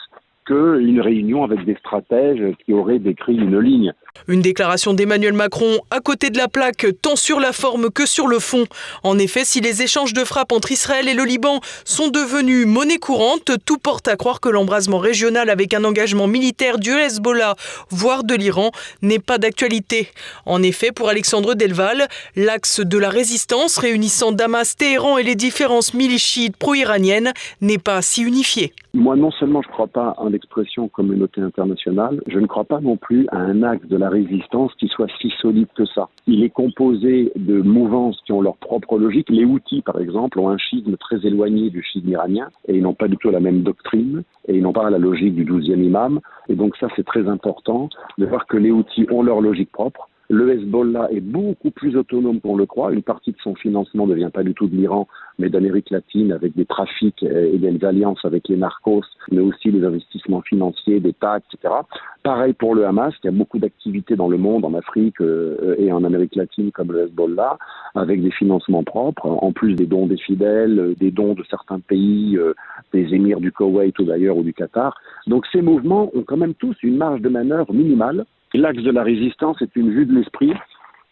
qu'une 0.45 1.00
réunion 1.00 1.45
avec 1.45 1.64
des 1.64 1.76
stratèges 1.76 2.57
qui 2.64 2.73
auraient 2.73 2.99
décrit 2.99 3.37
une 3.37 3.61
ligne. 3.61 3.92
Une 4.26 4.42
déclaration 4.42 4.94
d'Emmanuel 4.94 5.32
Macron 5.32 5.78
à 5.90 6.00
côté 6.00 6.30
de 6.30 6.38
la 6.38 6.48
plaque, 6.48 6.87
tant 7.02 7.16
sur 7.16 7.40
la 7.40 7.52
forme 7.52 7.90
que 7.90 8.06
sur 8.06 8.26
le 8.26 8.38
fond. 8.38 8.64
En 9.02 9.18
effet, 9.18 9.44
si 9.44 9.60
les 9.60 9.82
échanges 9.82 10.12
de 10.12 10.25
frappes 10.25 10.52
entre 10.52 10.72
Israël 10.72 11.08
et 11.08 11.14
le 11.14 11.25
Liban 11.25 11.60
sont 11.84 12.08
devenus 12.08 12.66
monnaie 12.66 12.98
courante, 12.98 13.52
tout 13.64 13.78
porte 13.78 14.08
à 14.08 14.16
croire 14.16 14.40
que 14.40 14.48
l'embrasement 14.48 14.98
régional 14.98 15.50
avec 15.50 15.75
un 15.75 15.84
engagement 15.84 16.26
militaire 16.26 16.78
du 16.78 16.90
Hezbollah, 16.90 17.54
voire 17.90 18.25
de 18.25 18.34
l'Iran, 18.34 18.70
n'est 19.02 19.18
pas 19.18 19.38
d'actualité. 19.38 20.08
En 20.46 20.62
effet, 20.62 20.92
pour 20.92 21.08
Alexandre 21.08 21.54
Delval, 21.54 22.08
l'axe 22.37 22.80
de 22.80 22.98
la 22.98 23.10
résistance 23.10 23.78
réunissant 23.78 24.32
Damas, 24.32 24.76
Téhéran 24.76 25.18
et 25.18 25.22
les 25.22 25.34
différences 25.34 25.94
milichites 25.94 26.56
pro-iraniennes 26.56 27.32
n'est 27.60 27.78
pas 27.78 28.02
si 28.02 28.22
unifié. 28.22 28.72
Moi, 28.94 29.16
non 29.16 29.30
seulement 29.30 29.60
je 29.62 29.68
ne 29.68 29.72
crois 29.72 29.87
pas 29.87 30.14
en 30.16 30.28
l'expression 30.28 30.88
communauté 30.88 31.40
internationale, 31.40 32.20
je 32.26 32.38
ne 32.38 32.46
crois 32.46 32.64
pas 32.64 32.80
non 32.80 32.96
plus 32.96 33.26
à 33.30 33.37
un 33.37 33.62
axe 33.62 33.87
de 33.87 33.96
résistance 34.08 34.72
qui 34.74 34.88
soit 34.88 35.08
si 35.20 35.30
solide 35.40 35.68
que 35.74 35.84
ça. 35.86 36.08
Il 36.26 36.42
est 36.42 36.50
composé 36.50 37.32
de 37.36 37.60
mouvances 37.60 38.20
qui 38.24 38.32
ont 38.32 38.40
leur 38.40 38.56
propre 38.56 38.98
logique. 38.98 39.28
Les 39.30 39.44
outils, 39.44 39.82
par 39.82 40.00
exemple, 40.00 40.38
ont 40.40 40.48
un 40.48 40.58
schisme 40.58 40.96
très 40.96 41.24
éloigné 41.26 41.70
du 41.70 41.82
schisme 41.82 42.08
iranien 42.08 42.48
et 42.66 42.76
ils 42.76 42.82
n'ont 42.82 42.94
pas 42.94 43.08
du 43.08 43.16
tout 43.16 43.30
la 43.30 43.40
même 43.40 43.62
doctrine 43.62 44.22
et 44.46 44.56
ils 44.56 44.62
n'ont 44.62 44.72
pas 44.72 44.88
la 44.90 44.98
logique 44.98 45.34
du 45.34 45.44
douzième 45.44 45.82
imam. 45.82 46.20
Et 46.48 46.54
donc 46.54 46.76
ça, 46.76 46.88
c'est 46.96 47.04
très 47.04 47.28
important 47.28 47.88
de 48.16 48.26
voir 48.26 48.46
que 48.46 48.56
les 48.56 48.70
outils 48.70 49.06
ont 49.10 49.22
leur 49.22 49.40
logique 49.40 49.72
propre 49.72 50.07
le 50.30 50.50
Hezbollah 50.50 51.08
est 51.11 51.20
beaucoup 51.20 51.70
plus 51.70 51.97
autonome 51.97 52.40
qu'on 52.40 52.56
le 52.56 52.66
croit. 52.66 52.92
Une 52.92 53.02
partie 53.02 53.32
de 53.32 53.38
son 53.42 53.54
financement 53.54 54.06
ne 54.06 54.14
vient 54.14 54.30
pas 54.30 54.42
du 54.42 54.52
tout 54.52 54.66
de 54.66 54.76
l'Iran, 54.76 55.08
mais 55.38 55.49
d'Amérique 55.49 55.90
latine, 55.90 56.32
avec 56.32 56.54
des 56.54 56.66
trafics 56.66 57.23
et 57.23 57.56
des 57.56 57.85
alliances 57.85 58.25
avec 58.25 58.49
les 58.49 58.56
narcos, 58.56 59.04
mais 59.30 59.40
aussi 59.40 59.70
des 59.70 59.85
investissements 59.85 60.42
financiers, 60.42 61.00
des 61.00 61.14
taxes, 61.14 61.47
etc. 61.54 61.75
Pareil 62.23 62.52
pour 62.52 62.75
le 62.75 62.85
Hamas, 62.87 63.14
qui 63.23 63.28
a 63.28 63.30
beaucoup 63.30 63.58
d'activités 63.58 64.16
dans 64.16 64.28
le 64.28 64.37
monde, 64.37 64.64
en 64.64 64.75
Afrique 64.75 65.20
euh, 65.20 65.76
et 65.78 65.92
en 65.92 66.04
Amérique 66.04 66.35
latine, 66.35 66.73
comme 66.73 66.92
le 66.92 67.04
Hezbollah, 67.04 67.56
avec 67.94 68.23
des 68.23 68.30
financements 68.30 68.82
propres, 68.82 69.26
en 69.26 69.52
plus 69.52 69.75
des 69.75 69.87
dons 69.87 70.06
des 70.06 70.18
fidèles, 70.18 70.94
des 70.99 71.11
dons 71.11 71.35
de 71.35 71.44
certains 71.49 71.80
pays, 71.80 72.37
euh, 72.37 72.52
des 72.92 73.14
émirs 73.14 73.40
du 73.40 73.50
Koweït 73.50 73.99
ou 73.99 74.04
d'ailleurs 74.04 74.37
ou 74.37 74.42
du 74.42 74.52
Qatar. 74.52 75.00
Donc 75.26 75.47
ces 75.52 75.62
mouvements 75.62 76.11
ont 76.14 76.23
quand 76.23 76.37
même 76.37 76.54
tous 76.54 76.76
une 76.82 76.97
marge 76.97 77.23
de 77.23 77.28
manœuvre 77.28 77.73
minimale 77.73 78.26
L'axe 78.54 78.82
de 78.82 78.90
la 78.90 79.02
résistance 79.02 79.60
est 79.60 79.76
une 79.76 79.90
vue 79.90 80.06
de 80.06 80.14
l'esprit, 80.14 80.52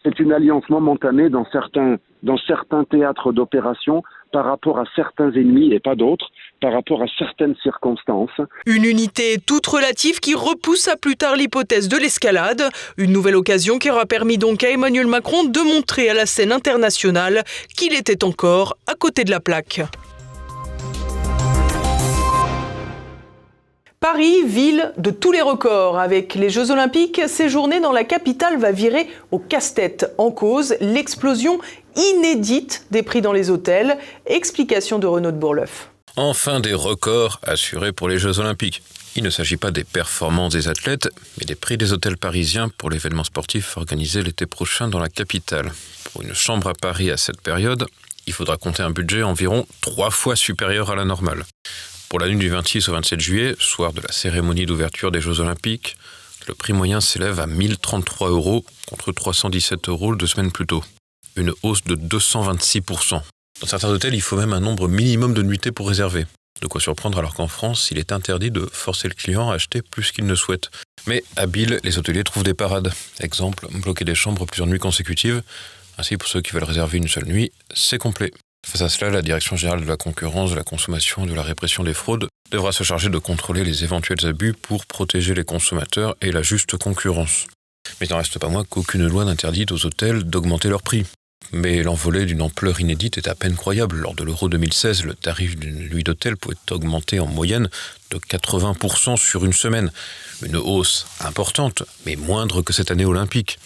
c'est 0.06 0.20
une 0.20 0.32
alliance 0.32 0.68
momentanée 0.68 1.28
dans 1.28 1.44
certains, 1.50 1.98
théâtres 2.90 3.32
d'opération 3.32 4.02
par 4.32 4.44
rapport 4.44 4.78
à 4.78 4.84
certains 4.94 5.32
ennemis 5.32 5.72
et 5.72 5.80
pas 5.80 5.96
d'autres, 5.96 6.28
par 6.60 6.72
rapport 6.72 7.02
à 7.02 7.06
certaines 7.18 7.56
circonstances. 7.56 8.40
Une 8.66 8.84
unité 8.84 9.38
toute 9.44 9.66
relative 9.66 10.20
qui 10.20 10.34
repousse 10.34 10.88
à 10.88 10.96
plus 10.96 11.16
tard 11.16 11.34
l'hypothèse 11.36 11.88
de 11.88 11.96
l'escalade, 11.96 12.62
une 12.96 13.12
nouvelle 13.12 13.36
occasion 13.36 13.78
qui 13.78 13.90
aura 13.90 14.06
permis 14.06 14.38
donc 14.38 14.62
à 14.62 14.70
Emmanuel 14.70 15.06
Macron 15.06 15.44
de 15.44 15.60
montrer 15.60 16.08
à 16.08 16.14
la 16.14 16.26
scène 16.26 16.52
internationale 16.52 17.42
qu'il 17.76 17.92
était 17.94 18.24
encore 18.24 18.76
à 18.86 18.94
côté 18.94 19.24
de 19.24 19.30
la 19.30 19.40
plaque. 19.40 19.80
Paris, 24.12 24.44
ville 24.44 24.92
de 24.98 25.10
tous 25.10 25.32
les 25.32 25.42
records. 25.42 25.98
Avec 25.98 26.36
les 26.36 26.48
Jeux 26.48 26.70
Olympiques, 26.70 27.22
séjourner 27.26 27.80
dans 27.80 27.90
la 27.90 28.04
capitale 28.04 28.56
va 28.56 28.70
virer 28.70 29.08
au 29.32 29.40
casse-tête. 29.40 30.14
En 30.16 30.30
cause, 30.30 30.76
l'explosion 30.80 31.58
inédite 31.96 32.86
des 32.92 33.02
prix 33.02 33.20
dans 33.20 33.32
les 33.32 33.50
hôtels. 33.50 33.98
Explication 34.26 35.00
de 35.00 35.08
Renaud 35.08 35.32
de 35.32 35.36
Bourleuf. 35.36 35.90
Enfin 36.14 36.60
des 36.60 36.72
records 36.72 37.40
assurés 37.42 37.90
pour 37.90 38.08
les 38.08 38.20
Jeux 38.20 38.38
Olympiques. 38.38 38.80
Il 39.16 39.24
ne 39.24 39.30
s'agit 39.30 39.56
pas 39.56 39.72
des 39.72 39.82
performances 39.82 40.52
des 40.52 40.68
athlètes, 40.68 41.08
mais 41.38 41.44
des 41.44 41.56
prix 41.56 41.76
des 41.76 41.92
hôtels 41.92 42.16
parisiens 42.16 42.68
pour 42.78 42.90
l'événement 42.90 43.24
sportif 43.24 43.76
organisé 43.76 44.22
l'été 44.22 44.46
prochain 44.46 44.86
dans 44.86 45.00
la 45.00 45.08
capitale. 45.08 45.72
Pour 46.12 46.22
une 46.22 46.32
chambre 46.32 46.68
à 46.68 46.74
Paris 46.74 47.10
à 47.10 47.16
cette 47.16 47.40
période, 47.40 47.84
il 48.28 48.32
faudra 48.32 48.56
compter 48.56 48.84
un 48.84 48.90
budget 48.90 49.24
environ 49.24 49.66
trois 49.80 50.10
fois 50.10 50.36
supérieur 50.36 50.92
à 50.92 50.94
la 50.94 51.04
normale. 51.04 51.44
Pour 52.08 52.20
la 52.20 52.28
nuit 52.28 52.36
du 52.36 52.48
26 52.48 52.88
au 52.88 52.92
27 52.92 53.20
juillet, 53.20 53.56
soir 53.58 53.92
de 53.92 54.00
la 54.00 54.12
cérémonie 54.12 54.64
d'ouverture 54.64 55.10
des 55.10 55.20
Jeux 55.20 55.40
Olympiques, 55.40 55.96
le 56.46 56.54
prix 56.54 56.72
moyen 56.72 57.00
s'élève 57.00 57.40
à 57.40 57.48
1033 57.48 58.30
euros 58.30 58.64
contre 58.86 59.10
317 59.10 59.88
euros 59.88 60.14
deux 60.14 60.28
semaines 60.28 60.52
plus 60.52 60.66
tôt. 60.66 60.84
Une 61.34 61.52
hausse 61.64 61.82
de 61.82 61.96
226%. 61.96 63.20
Dans 63.60 63.66
certains 63.66 63.88
hôtels, 63.88 64.14
il 64.14 64.20
faut 64.20 64.36
même 64.36 64.52
un 64.52 64.60
nombre 64.60 64.86
minimum 64.86 65.34
de 65.34 65.42
nuitées 65.42 65.72
pour 65.72 65.88
réserver. 65.88 66.26
De 66.62 66.68
quoi 66.68 66.80
surprendre 66.80 67.18
alors 67.18 67.34
qu'en 67.34 67.48
France, 67.48 67.88
il 67.90 67.98
est 67.98 68.12
interdit 68.12 68.52
de 68.52 68.68
forcer 68.72 69.08
le 69.08 69.14
client 69.14 69.50
à 69.50 69.54
acheter 69.54 69.82
plus 69.82 70.12
qu'il 70.12 70.26
ne 70.26 70.34
souhaite. 70.36 70.70
Mais 71.08 71.24
habiles, 71.34 71.80
les 71.82 71.98
hôteliers 71.98 72.24
trouvent 72.24 72.44
des 72.44 72.54
parades. 72.54 72.92
Exemple, 73.18 73.66
bloquer 73.72 74.04
des 74.04 74.14
chambres 74.14 74.46
plusieurs 74.46 74.68
nuits 74.68 74.78
consécutives. 74.78 75.42
Ainsi, 75.98 76.16
pour 76.16 76.28
ceux 76.28 76.40
qui 76.40 76.52
veulent 76.52 76.64
réserver 76.64 76.98
une 76.98 77.08
seule 77.08 77.26
nuit, 77.26 77.50
c'est 77.74 77.98
complet. 77.98 78.32
Face 78.66 78.82
à 78.82 78.88
cela, 78.88 79.12
la 79.12 79.22
Direction 79.22 79.54
générale 79.54 79.82
de 79.82 79.88
la 79.88 79.96
concurrence, 79.96 80.50
de 80.50 80.56
la 80.56 80.64
consommation 80.64 81.24
et 81.24 81.28
de 81.28 81.34
la 81.34 81.42
répression 81.42 81.84
des 81.84 81.94
fraudes 81.94 82.26
devra 82.50 82.72
se 82.72 82.82
charger 82.82 83.08
de 83.08 83.18
contrôler 83.18 83.62
les 83.62 83.84
éventuels 83.84 84.26
abus 84.26 84.54
pour 84.54 84.86
protéger 84.86 85.34
les 85.34 85.44
consommateurs 85.44 86.16
et 86.20 86.32
la 86.32 86.42
juste 86.42 86.76
concurrence. 86.76 87.46
Mais 88.00 88.08
il 88.08 88.10
n'en 88.10 88.18
reste 88.18 88.40
pas 88.40 88.48
moins 88.48 88.64
qu'aucune 88.64 89.06
loi 89.06 89.24
n'interdit 89.24 89.66
aux 89.70 89.86
hôtels 89.86 90.24
d'augmenter 90.24 90.68
leurs 90.68 90.82
prix. 90.82 91.06
Mais 91.52 91.84
l'envolée 91.84 92.26
d'une 92.26 92.42
ampleur 92.42 92.80
inédite 92.80 93.18
est 93.18 93.28
à 93.28 93.36
peine 93.36 93.54
croyable. 93.54 93.98
Lors 93.98 94.14
de 94.14 94.24
l'Euro 94.24 94.48
2016, 94.48 95.04
le 95.04 95.14
tarif 95.14 95.56
d'une 95.56 95.88
nuit 95.88 96.02
d'hôtel 96.02 96.36
pouvait 96.36 96.56
augmenter 96.72 97.20
en 97.20 97.26
moyenne 97.26 97.70
de 98.10 98.18
80% 98.18 99.16
sur 99.16 99.44
une 99.44 99.52
semaine. 99.52 99.92
Une 100.42 100.56
hausse 100.56 101.06
importante, 101.20 101.84
mais 102.04 102.16
moindre 102.16 102.62
que 102.62 102.72
cette 102.72 102.90
année 102.90 103.04
olympique. 103.04 103.60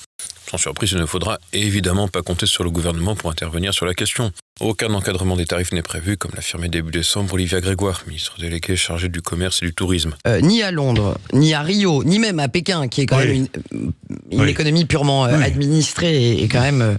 Sans 0.51 0.59
surprise, 0.59 0.91
il 0.91 0.99
ne 0.99 1.07
faudra 1.07 1.39
évidemment 1.53 2.09
pas 2.09 2.23
compter 2.23 2.45
sur 2.47 2.65
le 2.65 2.71
gouvernement 2.71 3.15
pour 3.15 3.31
intervenir 3.31 3.73
sur 3.73 3.87
la 3.87 3.95
question. 3.95 4.33
Aucun 4.59 4.93
encadrement 4.95 5.37
des 5.37 5.47
tarifs 5.47 5.71
n'est 5.71 5.81
prévu, 5.83 6.17
comme 6.17 6.33
l'affirmait 6.35 6.69
début 6.69 6.91
décembre 6.91 7.35
Olivia 7.35 7.61
Grégoire, 7.61 8.03
ministre 8.09 8.35
délégué 8.41 8.75
chargé 8.75 9.09
du 9.09 9.23
commerce 9.23 9.63
et 9.63 9.67
du 9.67 9.73
tourisme. 9.75 10.17
Euh, 10.27 10.41
ni 10.41 10.65
à 10.65 10.73
Londres, 10.73 11.17
ni 11.33 11.55
à 11.55 11.63
Rio, 11.63 12.03
ni 12.03 12.19
même 12.19 12.41
à 12.41 12.49
Pékin, 12.49 12.89
qui 12.89 13.03
est 13.03 13.07
quand 13.07 13.19
Oui. 13.19 13.27
même 13.29 13.47
une, 13.73 13.93
une 14.33 14.41
Oui. 14.43 14.49
économie 14.51 14.87
purement 14.87 15.27
euh, 15.27 15.37
Oui. 15.39 15.45
administrée 15.45 16.21
et, 16.33 16.43
et 16.43 16.49
quand 16.49 16.63
même 16.63 16.99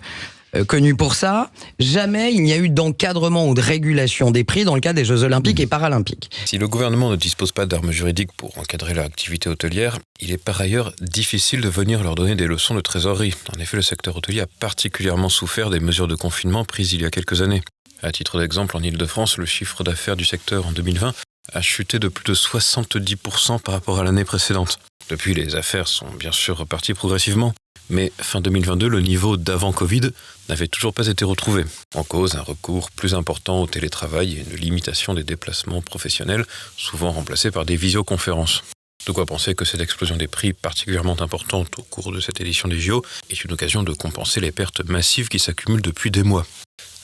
euh, 0.55 0.65
connue 0.65 0.95
pour 0.95 1.15
ça, 1.15 1.51
jamais 1.79 2.33
il 2.33 2.43
n'y 2.43 2.53
a 2.53 2.57
eu 2.57 2.69
d'encadrement 2.69 3.47
ou 3.47 3.53
de 3.53 3.61
régulation 3.61 4.31
des 4.31 4.43
prix 4.43 4.63
dans 4.63 4.75
le 4.75 4.81
cas 4.81 4.93
des 4.93 5.05
Jeux 5.05 5.23
Olympiques 5.23 5.59
et 5.59 5.67
Paralympiques. 5.67 6.29
Si 6.45 6.57
le 6.57 6.67
gouvernement 6.67 7.09
ne 7.09 7.15
dispose 7.15 7.51
pas 7.51 7.65
d'armes 7.65 7.91
juridiques 7.91 8.31
pour 8.33 8.57
encadrer 8.57 8.93
leur 8.93 9.05
activité 9.05 9.49
hôtelière, 9.49 9.99
il 10.19 10.31
est 10.31 10.43
par 10.43 10.59
ailleurs 10.61 10.93
difficile 11.01 11.61
de 11.61 11.69
venir 11.69 12.03
leur 12.03 12.15
donner 12.15 12.35
des 12.35 12.47
leçons 12.47 12.75
de 12.75 12.81
trésorerie. 12.81 13.33
En 13.55 13.59
effet, 13.59 13.77
le 13.77 13.83
secteur 13.83 14.17
hôtelier 14.17 14.41
a 14.41 14.47
particulièrement 14.59 15.29
souffert 15.29 15.69
des 15.69 15.79
mesures 15.79 16.07
de 16.07 16.15
confinement 16.15 16.65
prises 16.65 16.93
il 16.93 17.01
y 17.01 17.05
a 17.05 17.09
quelques 17.09 17.41
années. 17.41 17.61
À 18.03 18.11
titre 18.11 18.39
d'exemple, 18.39 18.75
en 18.77 18.81
Ile-de-France, 18.81 19.37
le 19.37 19.45
chiffre 19.45 19.83
d'affaires 19.83 20.15
du 20.15 20.25
secteur 20.25 20.65
en 20.65 20.71
2020 20.71 21.13
a 21.53 21.61
chuté 21.61 21.99
de 21.99 22.07
plus 22.07 22.23
de 22.23 22.33
70% 22.33 23.59
par 23.59 23.73
rapport 23.73 23.99
à 23.99 24.03
l'année 24.03 24.25
précédente. 24.25 24.79
Depuis, 25.09 25.33
les 25.33 25.55
affaires 25.55 25.87
sont 25.87 26.09
bien 26.11 26.31
sûr 26.31 26.57
reparties 26.57 26.93
progressivement, 26.93 27.53
mais 27.89 28.11
fin 28.17 28.39
2022, 28.39 28.87
le 28.87 29.01
niveau 29.01 29.35
d'avant 29.35 29.73
Covid 29.73 30.11
n'avait 30.47 30.67
toujours 30.67 30.93
pas 30.93 31.07
été 31.07 31.25
retrouvé. 31.25 31.65
En 31.95 32.03
cause, 32.03 32.35
un 32.35 32.41
recours 32.41 32.89
plus 32.91 33.13
important 33.13 33.61
au 33.61 33.67
télétravail 33.67 34.37
et 34.37 34.41
une 34.49 34.57
limitation 34.57 35.13
des 35.13 35.23
déplacements 35.23 35.81
professionnels, 35.81 36.45
souvent 36.77 37.11
remplacés 37.11 37.51
par 37.51 37.65
des 37.65 37.75
visioconférences. 37.75 38.63
De 39.07 39.11
quoi 39.11 39.25
penser 39.25 39.55
que 39.55 39.65
cette 39.65 39.81
explosion 39.81 40.15
des 40.15 40.27
prix 40.27 40.53
particulièrement 40.53 41.19
importante 41.21 41.79
au 41.79 41.83
cours 41.83 42.11
de 42.11 42.19
cette 42.19 42.39
édition 42.39 42.69
des 42.69 42.79
JO 42.79 43.03
est 43.29 43.43
une 43.43 43.51
occasion 43.51 43.81
de 43.83 43.93
compenser 43.93 44.39
les 44.39 44.51
pertes 44.51 44.85
massives 44.85 45.27
qui 45.27 45.39
s'accumulent 45.39 45.81
depuis 45.81 46.11
des 46.11 46.23
mois. 46.23 46.45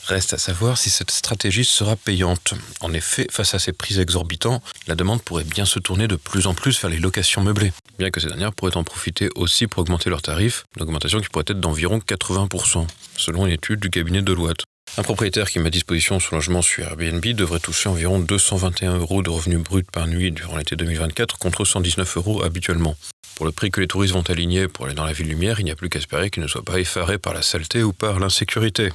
Reste 0.08 0.34
à 0.34 0.38
savoir 0.38 0.78
si 0.78 0.90
cette 0.90 1.12
stratégie 1.12 1.66
sera 1.66 1.98
payante. 1.98 2.54
En 2.80 2.94
effet, 2.94 3.28
face 3.30 3.54
à 3.54 3.60
ces 3.60 3.74
prix 3.74 4.00
exorbitants, 4.00 4.62
la 4.88 4.96
demande 4.96 5.22
pourrait 5.22 5.44
bien 5.44 5.66
se 5.66 5.80
tourner 5.80 6.08
de 6.08 6.16
plus 6.16 6.48
en 6.48 6.54
plus 6.54 6.80
vers 6.80 6.90
les 6.90 6.98
locations 6.98 7.44
meublées, 7.44 7.74
bien 8.00 8.10
que 8.10 8.22
ces 8.22 8.28
dernières 8.28 8.54
pourraient 8.54 8.78
en 8.78 8.86
profiter 8.86 9.28
aussi 9.36 9.68
pour 9.68 9.82
augmenter 9.82 10.10
leurs 10.10 10.22
tarifs, 10.22 10.64
une 10.78 10.84
augmentation 10.84 11.20
qui 11.20 11.28
pourrait 11.28 11.44
être 11.50 11.60
d'environ 11.60 11.98
80%, 11.98 12.88
selon 13.18 13.48
une 13.48 13.52
étude 13.52 13.82
du 13.82 13.90
cabinet 13.90 14.22
Deloitte. 14.22 14.64
Un 14.98 15.04
propriétaire 15.04 15.50
qui 15.50 15.60
met 15.60 15.68
à 15.68 15.72
disposition 15.72 16.22
son 16.22 16.36
logement 16.36 16.62
sur 16.62 16.86
Airbnb 16.86 17.26
devrait 17.26 17.60
toucher 17.60 17.90
environ 17.90 18.20
221 18.20 19.00
euros 19.00 19.22
de 19.22 19.30
revenus 19.30 19.60
bruts 19.60 19.84
par 19.92 20.08
nuit 20.08 20.32
durant 20.32 20.56
l'été 20.56 20.78
2024 20.78 21.38
contre 21.38 21.66
119 21.66 22.16
euros 22.16 22.44
habituellement. 22.44 22.96
Pour 23.36 23.46
le 23.46 23.52
prix 23.52 23.72
que 23.72 23.82
les 23.82 23.88
touristes 23.88 24.14
vont 24.14 24.24
aligner 24.30 24.70
pour 24.70 24.86
aller 24.86 24.96
dans 24.96 25.06
la 25.06 25.12
ville 25.12 25.28
lumière, 25.28 25.60
il 25.60 25.66
n'y 25.66 25.72
a 25.72 25.76
plus 25.76 25.90
qu'à 25.90 26.00
espérer 26.00 26.30
qu'ils 26.30 26.44
ne 26.44 26.48
soient 26.48 26.64
pas 26.64 26.80
effarés 26.80 27.18
par 27.18 27.34
la 27.34 27.42
saleté 27.42 27.84
ou 27.84 27.92
par 27.92 28.20
l'insécurité. 28.20 28.90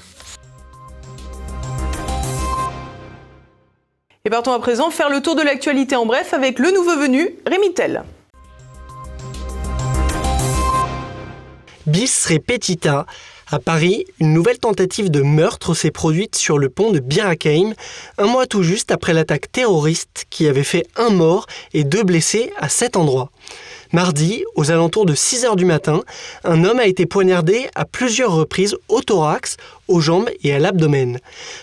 Et 4.24 4.30
partons 4.30 4.52
à 4.52 4.60
présent 4.60 4.90
faire 4.90 5.10
le 5.10 5.20
tour 5.20 5.34
de 5.34 5.42
l'actualité 5.42 5.96
en 5.96 6.06
bref 6.06 6.32
avec 6.32 6.60
le 6.60 6.70
nouveau 6.70 6.96
venu, 6.96 7.34
Rémi 7.44 7.74
Tell. 7.74 8.04
Bis 11.86 12.26
repetita. 12.26 13.06
À 13.50 13.58
Paris, 13.58 14.06
une 14.20 14.32
nouvelle 14.32 14.60
tentative 14.60 15.10
de 15.10 15.22
meurtre 15.22 15.74
s'est 15.74 15.90
produite 15.90 16.36
sur 16.36 16.56
le 16.56 16.68
pont 16.68 16.92
de 16.92 17.00
Bir 17.00 17.26
Hakeim, 17.26 17.74
un 18.16 18.26
mois 18.26 18.46
tout 18.46 18.62
juste 18.62 18.92
après 18.92 19.12
l'attaque 19.12 19.50
terroriste 19.50 20.26
qui 20.30 20.46
avait 20.46 20.62
fait 20.62 20.86
un 20.94 21.10
mort 21.10 21.46
et 21.74 21.82
deux 21.82 22.04
blessés 22.04 22.52
à 22.56 22.68
cet 22.68 22.96
endroit. 22.96 23.32
Mardi, 23.92 24.42
aux 24.54 24.70
alentours 24.70 25.04
de 25.04 25.14
6 25.14 25.44
heures 25.44 25.56
du 25.56 25.66
matin, 25.66 26.02
un 26.44 26.64
homme 26.64 26.78
a 26.78 26.86
été 26.86 27.04
poignardé 27.04 27.66
à 27.74 27.84
plusieurs 27.84 28.32
reprises 28.32 28.74
au 28.88 29.02
thorax, 29.02 29.58
aux 29.86 30.00
jambes 30.00 30.30
et 30.42 30.54
à 30.54 30.58
l'abdomen. 30.58 31.18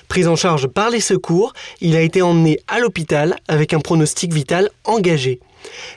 Pris 0.10 0.28
en 0.28 0.36
charge 0.36 0.68
par 0.68 0.92
les 0.92 1.00
secours, 1.00 1.54
il 1.82 1.96
a 1.96 2.02
été 2.02 2.22
emmené 2.22 2.60
à 2.68 2.80
l'hôpital 2.80 3.36
avec 3.48 3.74
un 3.74 3.80
pronostic 3.80 4.32
vital 4.32 4.70
engagé. 4.86 5.40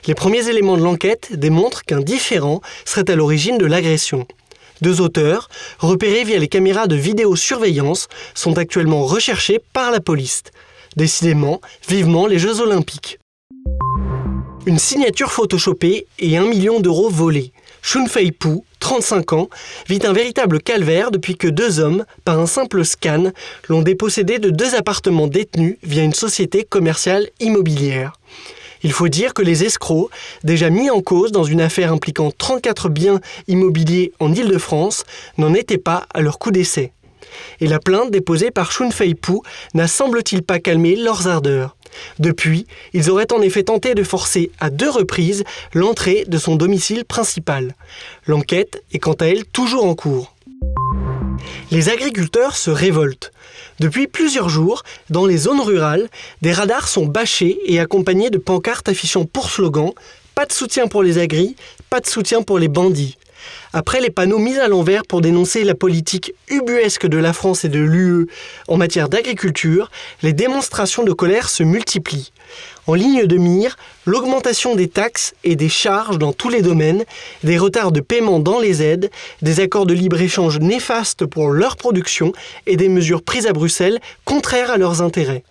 Les 0.07 0.15
premiers 0.15 0.49
éléments 0.49 0.75
de 0.75 0.81
l'enquête 0.81 1.37
démontrent 1.37 1.83
qu'un 1.83 2.01
différent 2.01 2.61
serait 2.83 3.11
à 3.11 3.15
l'origine 3.15 3.59
de 3.59 3.67
l'agression. 3.67 4.25
Deux 4.81 5.01
auteurs, 5.01 5.49
repérés 5.77 6.23
via 6.23 6.39
les 6.39 6.47
caméras 6.47 6.87
de 6.87 6.95
vidéosurveillance, 6.95 8.07
sont 8.33 8.57
actuellement 8.57 9.03
recherchés 9.05 9.61
par 9.71 9.91
la 9.91 9.99
police. 9.99 10.41
Décidément, 10.97 11.61
vivement 11.87 12.25
les 12.25 12.39
Jeux 12.39 12.59
Olympiques. 12.59 13.19
Une 14.65 14.79
signature 14.79 15.33
photoshopée 15.33 16.07
et 16.19 16.37
un 16.37 16.45
million 16.45 16.79
d'euros 16.79 17.09
volés. 17.09 17.51
Shunfei 17.81 18.31
Pu, 18.31 18.59
35 18.79 19.33
ans, 19.33 19.49
vit 19.89 19.99
un 20.05 20.13
véritable 20.13 20.61
calvaire 20.61 21.11
depuis 21.11 21.35
que 21.35 21.49
deux 21.49 21.81
hommes, 21.81 22.05
par 22.23 22.39
un 22.39 22.45
simple 22.45 22.85
scan, 22.85 23.33
l'ont 23.67 23.81
dépossédé 23.81 24.39
de 24.39 24.49
deux 24.49 24.73
appartements 24.73 25.27
détenus 25.27 25.75
via 25.83 26.01
une 26.01 26.13
société 26.13 26.63
commerciale 26.63 27.27
immobilière. 27.41 28.13
Il 28.83 28.93
faut 28.93 29.09
dire 29.09 29.33
que 29.33 29.41
les 29.41 29.65
escrocs, 29.65 30.09
déjà 30.45 30.69
mis 30.69 30.89
en 30.89 31.01
cause 31.01 31.33
dans 31.33 31.43
une 31.43 31.61
affaire 31.61 31.91
impliquant 31.91 32.31
34 32.31 32.87
biens 32.87 33.19
immobiliers 33.49 34.13
en 34.19 34.33
Île-de-France, 34.33 35.03
n'en 35.37 35.53
étaient 35.53 35.77
pas 35.77 36.05
à 36.13 36.21
leur 36.21 36.39
coup 36.39 36.51
d'essai. 36.51 36.93
Et 37.59 37.67
la 37.67 37.79
plainte 37.79 38.11
déposée 38.11 38.51
par 38.51 38.71
Shunfei 38.71 39.13
Pu 39.13 39.39
n'a 39.73 39.89
semble-t-il 39.89 40.41
pas 40.41 40.59
calmé 40.59 40.95
leurs 40.95 41.27
ardeurs. 41.27 41.75
Depuis, 42.19 42.65
ils 42.93 43.09
auraient 43.09 43.31
en 43.33 43.41
effet 43.41 43.63
tenté 43.63 43.95
de 43.95 44.03
forcer 44.03 44.51
à 44.59 44.69
deux 44.69 44.89
reprises 44.89 45.43
l'entrée 45.73 46.25
de 46.27 46.37
son 46.37 46.55
domicile 46.55 47.05
principal. 47.05 47.75
L'enquête 48.27 48.83
est 48.91 48.99
quant 48.99 49.13
à 49.13 49.25
elle 49.25 49.45
toujours 49.45 49.85
en 49.85 49.95
cours. 49.95 50.33
Les 51.71 51.89
agriculteurs 51.89 52.55
se 52.55 52.71
révoltent. 52.71 53.31
Depuis 53.79 54.07
plusieurs 54.07 54.49
jours, 54.49 54.83
dans 55.09 55.25
les 55.25 55.37
zones 55.37 55.61
rurales, 55.61 56.09
des 56.41 56.51
radars 56.51 56.87
sont 56.87 57.05
bâchés 57.05 57.59
et 57.65 57.79
accompagnés 57.79 58.29
de 58.29 58.37
pancartes 58.37 58.89
affichant 58.89 59.25
pour 59.25 59.49
slogan 59.49 59.91
Pas 60.35 60.45
de 60.45 60.53
soutien 60.53 60.87
pour 60.87 61.03
les 61.03 61.17
agris, 61.17 61.55
pas 61.89 61.99
de 61.99 62.07
soutien 62.07 62.43
pour 62.43 62.59
les 62.59 62.67
bandits. 62.67 63.17
Après 63.75 63.99
les 63.99 64.11
panneaux 64.11 64.37
mis 64.37 64.59
à 64.59 64.67
l'envers 64.67 65.01
pour 65.03 65.21
dénoncer 65.21 65.63
la 65.63 65.73
politique 65.73 66.35
ubuesque 66.47 67.07
de 67.07 67.17
la 67.17 67.33
France 67.33 67.65
et 67.65 67.69
de 67.69 67.79
l'UE 67.79 68.27
en 68.67 68.77
matière 68.77 69.09
d'agriculture, 69.09 69.89
les 70.21 70.31
démonstrations 70.31 71.03
de 71.03 71.11
colère 71.11 71.49
se 71.49 71.63
multiplient. 71.63 72.31
En 72.85 72.93
ligne 72.93 73.25
de 73.25 73.37
mire, 73.37 73.75
l'augmentation 74.05 74.75
des 74.75 74.89
taxes 74.89 75.33
et 75.43 75.55
des 75.55 75.69
charges 75.69 76.19
dans 76.19 76.33
tous 76.33 76.49
les 76.49 76.61
domaines, 76.61 77.03
des 77.43 77.57
retards 77.57 77.91
de 77.91 78.01
paiement 78.01 78.39
dans 78.39 78.59
les 78.59 78.83
aides, 78.83 79.09
des 79.41 79.59
accords 79.59 79.87
de 79.87 79.95
libre-échange 79.95 80.59
néfastes 80.59 81.25
pour 81.25 81.49
leur 81.49 81.75
production 81.75 82.31
et 82.67 82.77
des 82.77 82.89
mesures 82.89 83.23
prises 83.23 83.47
à 83.47 83.53
Bruxelles 83.53 83.99
contraires 84.23 84.69
à 84.69 84.77
leurs 84.77 85.01
intérêts. 85.01 85.43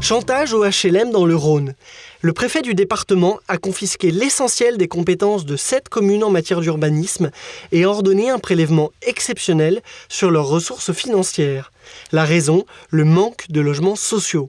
Chantage 0.00 0.52
au 0.52 0.64
HLM 0.64 1.10
dans 1.10 1.24
le 1.24 1.36
Rhône. 1.36 1.74
Le 2.24 2.32
préfet 2.32 2.62
du 2.62 2.72
département 2.72 3.38
a 3.48 3.58
confisqué 3.58 4.10
l'essentiel 4.10 4.78
des 4.78 4.88
compétences 4.88 5.44
de 5.44 5.56
sept 5.56 5.90
communes 5.90 6.24
en 6.24 6.30
matière 6.30 6.62
d'urbanisme 6.62 7.30
et 7.70 7.84
a 7.84 7.90
ordonné 7.90 8.30
un 8.30 8.38
prélèvement 8.38 8.92
exceptionnel 9.02 9.82
sur 10.08 10.30
leurs 10.30 10.46
ressources 10.46 10.94
financières. 10.94 11.70
La 12.12 12.24
raison, 12.24 12.64
le 12.88 13.04
manque 13.04 13.44
de 13.50 13.60
logements 13.60 13.94
sociaux. 13.94 14.48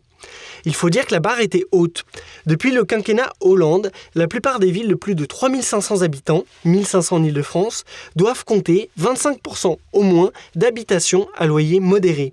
Il 0.63 0.73
faut 0.73 0.89
dire 0.89 1.05
que 1.05 1.11
la 1.11 1.19
barre 1.19 1.41
était 1.41 1.65
haute. 1.73 2.05
Depuis 2.45 2.71
le 2.71 2.85
quinquennat 2.85 3.33
Hollande, 3.41 3.91
la 4.15 4.27
plupart 4.27 4.59
des 4.59 4.71
villes 4.71 4.87
de 4.87 4.95
plus 4.95 5.15
de 5.15 5.25
3500 5.25 6.01
habitants, 6.01 6.45
1500 6.63 7.17
en 7.17 7.23
Ile-de-France, 7.25 7.83
doivent 8.15 8.45
compter 8.45 8.89
25% 9.01 9.77
au 9.91 10.01
moins 10.01 10.31
d'habitations 10.55 11.27
à 11.35 11.45
loyer 11.45 11.81
modéré. 11.81 12.31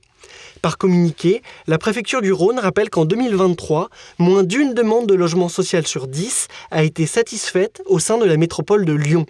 Par 0.63 0.79
communiqué, 0.79 1.43
la 1.67 1.77
préfecture 1.77 2.23
du 2.23 2.33
Rhône 2.33 2.61
rappelle 2.61 2.89
qu'en 2.89 3.05
2023, 3.05 3.91
moins 4.19 4.45
d'une 4.45 4.75
demande 4.75 5.09
de 5.09 5.15
logement 5.15 5.49
social 5.49 5.89
sur 5.89 6.07
10 6.07 6.47
a 6.71 6.85
été 6.85 7.05
satisfaite 7.07 7.83
au 7.87 7.99
sein 7.99 8.17
de 8.17 8.25
la 8.25 8.37
métropole 8.37 8.85
de 8.85 8.93
Lyon. 8.93 9.27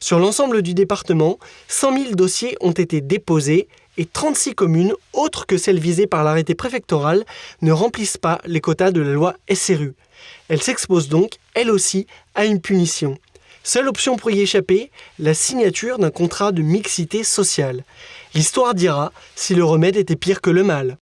Sur 0.00 0.18
l'ensemble 0.18 0.60
du 0.60 0.74
département, 0.74 1.38
100 1.68 2.02
000 2.02 2.14
dossiers 2.14 2.58
ont 2.60 2.72
été 2.72 3.00
déposés 3.00 3.68
et 3.96 4.04
36 4.04 4.54
communes, 4.54 4.92
autres 5.14 5.46
que 5.46 5.56
celles 5.56 5.80
visées 5.80 6.06
par 6.06 6.24
l'arrêté 6.24 6.54
préfectoral, 6.54 7.24
ne 7.62 7.72
remplissent 7.72 8.18
pas 8.18 8.38
les 8.44 8.60
quotas 8.60 8.90
de 8.90 9.00
la 9.00 9.12
loi 9.12 9.36
SRU. 9.50 9.94
Elles 10.48 10.62
s'exposent 10.62 11.08
donc, 11.08 11.36
elles 11.54 11.70
aussi, 11.70 12.06
à 12.34 12.44
une 12.44 12.60
punition. 12.60 13.16
Seule 13.62 13.88
option 13.88 14.16
pour 14.16 14.30
y 14.30 14.40
échapper, 14.40 14.90
la 15.18 15.34
signature 15.34 15.98
d'un 15.98 16.10
contrat 16.10 16.50
de 16.50 16.62
mixité 16.62 17.24
sociale. 17.24 17.84
L'histoire 18.34 18.74
dira 18.74 19.12
si 19.34 19.54
le 19.54 19.64
remède 19.64 19.96
était 19.96 20.16
pire 20.16 20.40
que 20.40 20.50
le 20.50 20.62
mal. 20.62 20.98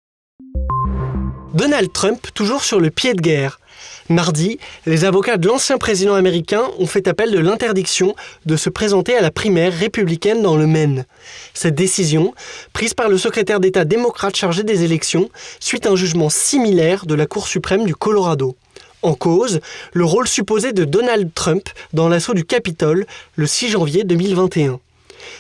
Donald 1.55 1.93
Trump 1.93 2.29
toujours 2.35 2.65
sur 2.65 2.81
le 2.81 2.91
pied 2.91 3.15
de 3.15 3.21
guerre. 3.21 3.61
Mardi, 4.09 4.59
les 4.87 5.05
avocats 5.05 5.37
de 5.37 5.47
l'ancien 5.47 5.77
président 5.77 6.15
américain 6.15 6.63
ont 6.79 6.87
fait 6.87 7.07
appel 7.09 7.31
de 7.31 7.39
l'interdiction 7.39 8.15
de 8.47 8.57
se 8.57 8.71
présenter 8.71 9.15
à 9.15 9.21
la 9.21 9.31
primaire 9.31 9.73
républicaine 9.73 10.43
dans 10.43 10.57
le 10.57 10.67
Maine. 10.67 11.05
Cette 11.53 11.75
décision, 11.75 12.35
prise 12.73 12.95
par 12.95 13.11
le 13.11 13.19
secrétaire 13.19 13.61
d'État 13.61 13.85
démocrate 13.85 14.37
chargé 14.37 14.63
des 14.63 14.83
élections, 14.83 15.29
suit 15.61 15.83
un 15.85 15.97
jugement 15.97 16.31
similaire 16.31 17.05
de 17.05 17.15
la 17.15 17.27
Cour 17.27 17.47
suprême 17.47 17.85
du 17.85 17.95
Colorado. 17.95 18.57
En 19.03 19.15
cause, 19.15 19.61
le 19.93 20.05
rôle 20.05 20.27
supposé 20.27 20.73
de 20.73 20.85
Donald 20.85 21.31
Trump 21.35 21.69
dans 21.93 22.09
l'assaut 22.09 22.35
du 22.35 22.45
Capitole 22.45 23.07
le 23.37 23.47
6 23.47 23.69
janvier 23.69 24.05
2021. 24.05 24.81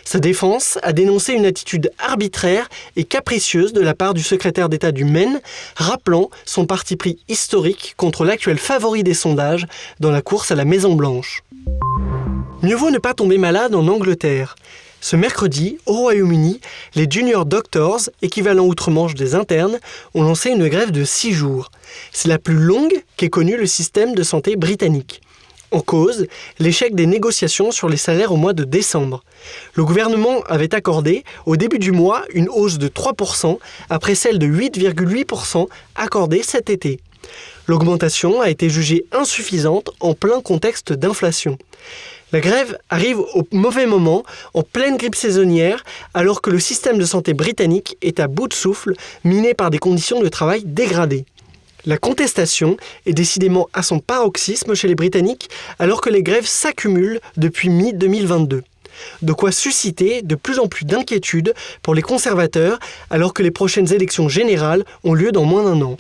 Sa 0.05 0.19
défense 0.19 0.79
a 0.83 0.93
dénoncé 0.93 1.33
une 1.33 1.47
attitude 1.47 1.91
arbitraire 1.99 2.69
et 2.97 3.05
capricieuse 3.05 3.73
de 3.73 3.81
la 3.81 3.95
part 3.95 4.15
du 4.15 4.23
secrétaire 4.23 4.69
d'État 4.69 4.93
du 4.93 5.05
Maine, 5.05 5.41
rappelant 5.77 6.31
son 6.45 6.67
parti 6.67 6.97
pris 6.97 7.19
historique 7.29 7.95
contre 7.97 8.25
l'actuel 8.25 8.59
favori 8.59 9.03
des 9.03 9.15
sondages 9.15 9.67
dans 10.01 10.11
la 10.11 10.23
course 10.23 10.51
à 10.51 10.55
la 10.55 10.65
Maison-Blanche. 10.65 11.43
Mieux 12.63 12.77
vaut 12.77 12.91
ne 12.91 12.99
pas 12.99 13.15
tomber 13.15 13.39
malade 13.39 13.75
en 13.75 13.87
Angleterre. 13.87 14.57
Ce 15.01 15.15
mercredi, 15.15 15.79
au 15.87 15.93
Royaume-Uni, 15.93 16.61
les 16.97 17.07
Junior 17.09 17.47
Doctors, 17.47 18.11
équivalent 18.21 18.67
outre-Manche 18.67 19.15
des 19.15 19.37
internes, 19.37 19.79
ont 20.15 20.25
lancé 20.25 20.51
une 20.51 20.69
grève 20.69 20.91
de 20.91 21.05
6 21.05 21.33
jours. 21.33 21.71
C'est 22.13 22.29
la 22.29 22.39
plus 22.39 22.57
longue 22.57 23.05
qu'ait 23.17 23.29
connue 23.29 23.57
le 23.57 23.67
système 23.67 24.15
de 24.15 24.25
santé 24.25 24.57
britannique. 24.57 25.21
En 25.71 25.81
cause, 25.81 26.27
l'échec 26.59 26.95
des 26.95 27.05
négociations 27.05 27.71
sur 27.71 27.91
les 27.91 27.99
salaires 27.99 28.33
au 28.33 28.37
mois 28.37 28.55
de 28.55 28.65
décembre. 28.65 29.23
Le 29.75 29.85
gouvernement 29.85 30.41
avait 30.47 30.75
accordé, 30.75 31.25
au 31.45 31.57
début 31.57 31.79
du 31.79 31.93
mois, 31.93 32.25
une 32.33 32.49
hausse 32.49 32.79
de 32.79 32.89
3%, 32.89 33.59
après 33.91 34.15
celle 34.15 34.39
de 34.39 34.47
8,8% 34.47 35.69
accordée 35.95 36.43
cet 36.43 36.71
été. 36.71 37.01
L'augmentation 37.67 38.41
a 38.41 38.49
été 38.49 38.71
jugée 38.71 39.05
insuffisante 39.13 39.91
en 40.01 40.15
plein 40.15 40.41
contexte 40.41 40.95
d'inflation. 40.95 41.59
La 42.33 42.41
grève 42.41 42.79
arrive 42.89 43.21
au 43.21 43.47
mauvais 43.53 43.87
moment, 43.87 44.25
en 44.55 44.63
pleine 44.63 44.97
grippe 44.97 45.15
saisonnière, 45.15 45.85
alors 46.15 46.41
que 46.41 46.51
le 46.51 46.61
système 46.61 46.99
de 46.99 47.05
santé 47.05 47.35
britannique 47.35 47.99
est 48.01 48.21
à 48.21 48.27
bout 48.27 48.49
de 48.49 48.55
souffle, 48.55 48.95
miné 49.25 49.53
par 49.53 49.69
des 49.69 49.79
conditions 49.79 50.21
de 50.21 50.29
travail 50.29 50.63
dégradées. 50.65 51.27
La 51.87 51.97
contestation 51.99 52.77
est 53.07 53.13
décidément 53.13 53.69
à 53.73 53.83
son 53.83 54.01
paroxysme 54.01 54.75
chez 54.75 54.89
les 54.89 54.95
Britanniques 54.95 55.49
alors 55.79 56.01
que 56.01 56.11
les 56.11 56.23
grèves 56.23 56.47
s'accumulent 56.47 57.21
depuis 57.37 57.69
mi-2022. 57.69 58.63
De 59.23 59.33
quoi 59.33 59.53
susciter 59.53 60.23
de 60.23 60.35
plus 60.35 60.59
en 60.59 60.67
plus 60.67 60.85
d'inquiétudes 60.85 61.55
pour 61.83 61.95
les 61.95 62.03
conservateurs 62.03 62.79
alors 63.11 63.33
que 63.33 63.43
les 63.43 63.53
prochaines 63.53 63.93
élections 63.93 64.29
générales 64.29 64.85
ont 65.05 65.15
lieu 65.15 65.31
dans 65.31 65.45
moins 65.45 65.65
d'un 65.65 65.81
an. 65.83 65.97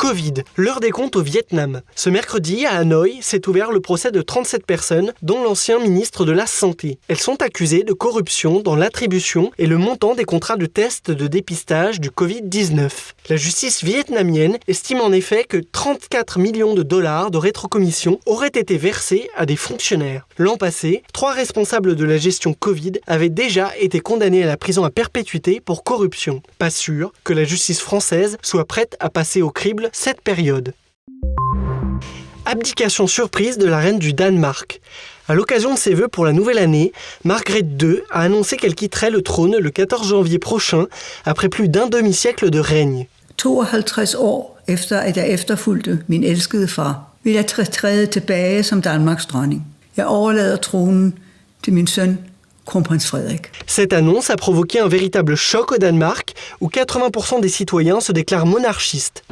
Covid, 0.00 0.32
l'heure 0.56 0.80
des 0.80 0.92
comptes 0.92 1.16
au 1.16 1.20
Vietnam. 1.20 1.82
Ce 1.94 2.08
mercredi, 2.08 2.64
à 2.64 2.76
Hanoï, 2.76 3.18
s'est 3.20 3.46
ouvert 3.46 3.70
le 3.70 3.80
procès 3.80 4.10
de 4.10 4.22
37 4.22 4.64
personnes, 4.64 5.12
dont 5.20 5.44
l'ancien 5.44 5.78
ministre 5.78 6.24
de 6.24 6.32
la 6.32 6.46
Santé. 6.46 6.98
Elles 7.08 7.18
sont 7.18 7.42
accusées 7.42 7.84
de 7.84 7.92
corruption 7.92 8.60
dans 8.60 8.76
l'attribution 8.76 9.50
et 9.58 9.66
le 9.66 9.76
montant 9.76 10.14
des 10.14 10.24
contrats 10.24 10.56
de 10.56 10.64
tests 10.64 11.10
de 11.10 11.26
dépistage 11.26 12.00
du 12.00 12.08
Covid-19. 12.08 12.88
La 13.28 13.36
justice 13.36 13.84
vietnamienne 13.84 14.56
estime 14.68 15.02
en 15.02 15.12
effet 15.12 15.44
que 15.44 15.58
34 15.58 16.38
millions 16.38 16.72
de 16.72 16.82
dollars 16.82 17.30
de 17.30 17.36
rétrocommission 17.36 18.20
auraient 18.24 18.48
été 18.48 18.78
versés 18.78 19.28
à 19.36 19.44
des 19.44 19.56
fonctionnaires. 19.56 20.26
L'an 20.38 20.56
passé, 20.56 21.02
trois 21.12 21.34
responsables 21.34 21.94
de 21.94 22.06
la 22.06 22.16
gestion 22.16 22.54
Covid 22.54 22.92
avaient 23.06 23.28
déjà 23.28 23.76
été 23.78 24.00
condamnés 24.00 24.44
à 24.44 24.46
la 24.46 24.56
prison 24.56 24.82
à 24.82 24.90
perpétuité 24.90 25.60
pour 25.60 25.84
corruption. 25.84 26.40
Pas 26.56 26.70
sûr 26.70 27.12
que 27.22 27.34
la 27.34 27.44
justice 27.44 27.80
française 27.80 28.38
soit 28.40 28.64
prête 28.64 28.96
à 28.98 29.10
passer 29.10 29.42
au 29.42 29.50
crible 29.50 29.89
cette 29.92 30.20
période. 30.20 30.74
Abdication 32.44 33.06
surprise 33.06 33.58
de 33.58 33.66
la 33.66 33.78
reine 33.78 33.98
du 33.98 34.12
Danemark. 34.12 34.80
À 35.28 35.34
l'occasion 35.34 35.74
de 35.74 35.78
ses 35.78 35.94
vœux 35.94 36.08
pour 36.08 36.24
la 36.24 36.32
nouvelle 36.32 36.58
année, 36.58 36.92
Margrethe 37.24 37.80
II 37.80 38.00
a 38.10 38.22
annoncé 38.22 38.56
qu'elle 38.56 38.74
quitterait 38.74 39.10
le 39.10 39.22
trône 39.22 39.56
le 39.56 39.70
14 39.70 40.08
janvier 40.08 40.38
prochain, 40.38 40.86
après 41.24 41.48
plus 41.48 41.68
d'un 41.68 41.86
demi-siècle 41.86 42.50
de 42.50 42.58
règne. 42.58 43.06
52 43.36 44.16
år 44.16 44.56
efter 44.66 44.96
at 44.96 45.16
jeg 45.16 45.28
efterfulgte 45.28 45.98
min 46.06 46.24
elskede 46.24 46.68
far, 46.68 47.14
vil 47.22 47.32
jeg 47.32 47.46
træde 47.46 48.06
tilbage 48.06 48.62
som 48.62 48.82
Danmarks 48.82 49.26
dronning. 49.26 49.66
Jeg 49.96 50.06
overlader 50.06 50.56
tronen 50.56 51.18
til 51.62 51.72
min 51.72 51.86
søn 51.86 52.18
cette 53.66 53.92
annonce 53.92 54.30
a 54.30 54.36
provoqué 54.36 54.80
un 54.80 54.88
véritable 54.88 55.34
choc 55.34 55.72
au 55.72 55.78
Danemark, 55.78 56.34
où 56.60 56.68
80% 56.68 57.40
des 57.40 57.48
citoyens 57.48 58.00
se 58.00 58.12
déclarent 58.12 58.46
monarchistes. 58.46 59.22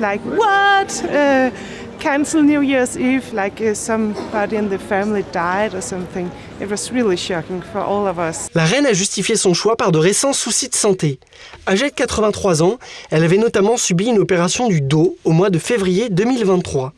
like, 0.00 0.20
what? 0.24 0.86
Uh, 1.04 1.50
cancel 1.98 2.42
New 2.42 2.62
Year's 2.62 2.96
Eve, 2.96 3.32
like 3.34 3.60
uh, 3.60 3.74
somebody 3.74 4.56
in 4.56 4.68
the 4.68 4.78
family 4.78 5.24
died 5.32 5.74
or 5.74 5.82
something. 5.82 6.28
It 6.60 6.70
was 6.70 6.90
really 6.92 7.16
shocking 7.16 7.60
for 7.72 7.80
all 7.80 8.06
of 8.06 8.18
us. 8.18 8.48
La 8.54 8.64
reine 8.64 8.86
a 8.86 8.92
justifié 8.92 9.36
son 9.36 9.54
choix 9.54 9.76
par 9.76 9.92
de 9.92 9.98
récents 9.98 10.32
soucis 10.32 10.68
de 10.68 10.74
santé. 10.74 11.18
Âgée 11.66 11.90
de 11.90 11.94
83 11.94 12.62
ans, 12.62 12.78
elle 13.10 13.24
avait 13.24 13.38
notamment 13.38 13.76
subi 13.76 14.06
une 14.06 14.18
opération 14.18 14.68
du 14.68 14.80
dos 14.80 15.16
au 15.24 15.32
mois 15.32 15.50
de 15.50 15.58
février 15.58 16.08
2023. 16.08 16.92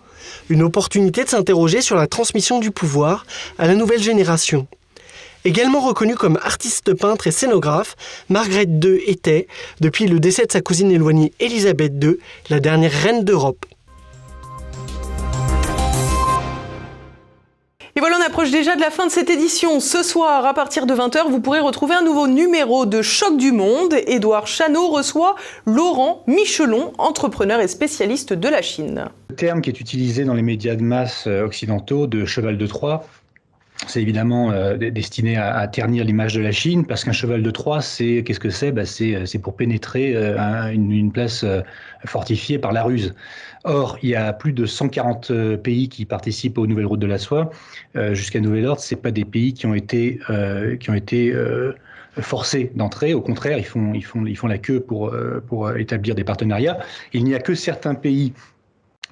Une 0.50 0.62
opportunité 0.62 1.24
de 1.24 1.29
s'interroger 1.29 1.81
sur 1.81 1.96
la 1.96 2.07
transmission 2.07 2.59
du 2.59 2.70
pouvoir 2.70 3.24
à 3.59 3.66
la 3.66 3.74
nouvelle 3.74 4.03
génération. 4.03 4.66
Également 5.46 5.81
reconnue 5.81 6.16
comme 6.16 6.38
artiste 6.42 6.92
peintre 6.92 7.26
et 7.26 7.31
scénographe, 7.31 7.96
Margrethe 8.29 8.85
II 8.85 9.00
était, 9.07 9.46
depuis 9.81 10.07
le 10.07 10.20
décès 10.20 10.44
de 10.44 10.53
sa 10.53 10.61
cousine 10.61 10.90
éloignée 10.90 11.33
Elisabeth 11.40 11.92
II, 12.03 12.18
la 12.50 12.61
dernière 12.61 12.92
reine 12.92 13.24
d'Europe. 13.24 13.64
Et 17.96 18.00
voilà, 18.00 18.18
on 18.20 18.26
approche 18.26 18.50
déjà 18.50 18.76
de 18.76 18.81
la 18.81 18.90
fin 18.90 19.07
de 19.07 19.11
cette 19.11 19.31
édition. 19.31 19.81
Ce 19.81 20.03
soir, 20.03 20.44
à 20.44 20.55
partir 20.55 20.87
de 20.87 20.94
20h, 20.94 21.29
vous 21.29 21.40
pourrez 21.40 21.61
retrouver 21.61 21.94
un 21.94 22.03
nouveau 22.03 22.29
numéro 22.29 22.87
de 22.87 23.03
Choc 23.03 23.37
du 23.37 23.50
Monde. 23.50 23.94
Édouard 24.07 24.46
Chano 24.46 24.88
reçoit 24.88 25.37
Laurent 25.66 26.22
Michelon, 26.26 26.92
entrepreneur 26.98 27.61
et 27.61 27.68
spécialiste 27.68 28.33
de 28.33 28.48
la 28.48 28.62
Chine. 28.62 29.07
Le 29.31 29.37
terme 29.37 29.61
qui 29.61 29.70
est 29.70 29.81
utilisé 29.81 30.24
dans 30.24 30.35
les 30.35 30.42
médias 30.42 30.76
de 30.76 30.83
masse 30.83 31.24
euh, 31.26 31.44
occidentaux 31.44 32.07
de 32.07 32.24
cheval 32.24 32.59
de 32.59 32.66
Troie 32.66 33.05
c'est 33.87 34.03
évidemment 34.03 34.53
euh, 34.53 34.77
destiné 34.77 35.37
à, 35.37 35.66
ternir 35.66 36.05
l'image 36.05 36.35
de 36.35 36.40
la 36.40 36.53
Chine, 36.53 36.85
parce 36.85 37.05
qu'un 37.05 37.12
cheval 37.12 37.43
de 37.43 37.51
Troie, 37.51 37.81
c'est 37.81 38.23
qu'est-ce 38.25 38.40
que 38.40 38.51
c'est? 38.51 38.73
Bah, 38.73 38.83
euh, 39.01 39.27
C'est 39.27 39.38
pour 39.38 39.57
pénétrer 39.57 40.14
euh, 40.14 40.71
une, 40.71 41.11
place 41.12 41.45
fortifiée 42.05 42.59
par 42.59 42.73
la 42.73 42.83
ruse. 42.83 43.14
Or, 43.64 43.99
il 44.03 44.11
y 44.11 44.14
a 44.14 44.33
plus 44.33 44.53
de 44.53 44.64
140 44.64 45.33
pays 45.57 45.88
qui 45.88 46.05
participent 46.05 46.59
aux 46.59 46.66
nouvelles 46.66 46.87
routes 46.87 47.01
de 47.01 47.07
la 47.07 47.19
soie. 47.19 47.51
Jusqu'à 48.12 48.40
nouvel 48.40 48.66
ordre, 48.66 48.81
c'est 48.81 48.97
pas 48.97 49.11
des 49.11 49.25
pays 49.25 49.55
qui 49.55 49.66
ont 49.66 49.75
été 49.75 50.21
qui 50.79 50.90
ont 50.90 50.95
été 50.95 51.35
forcés 52.21 52.71
d'entrer. 52.77 53.12
Au 53.12 53.21
contraire, 53.21 53.59
ils 53.59 53.64
font 53.64 53.93
ils 53.93 54.05
font 54.05 54.25
ils 54.25 54.37
font 54.37 54.47
la 54.47 54.59
queue 54.59 54.81
pour 54.81 55.12
pour 55.49 55.77
établir 55.77 56.14
des 56.14 56.25
partenariats. 56.25 56.79
Il 57.12 57.25
n'y 57.25 57.35
a 57.35 57.40
que 57.40 57.55
certains 57.55 57.95
pays 57.95 58.33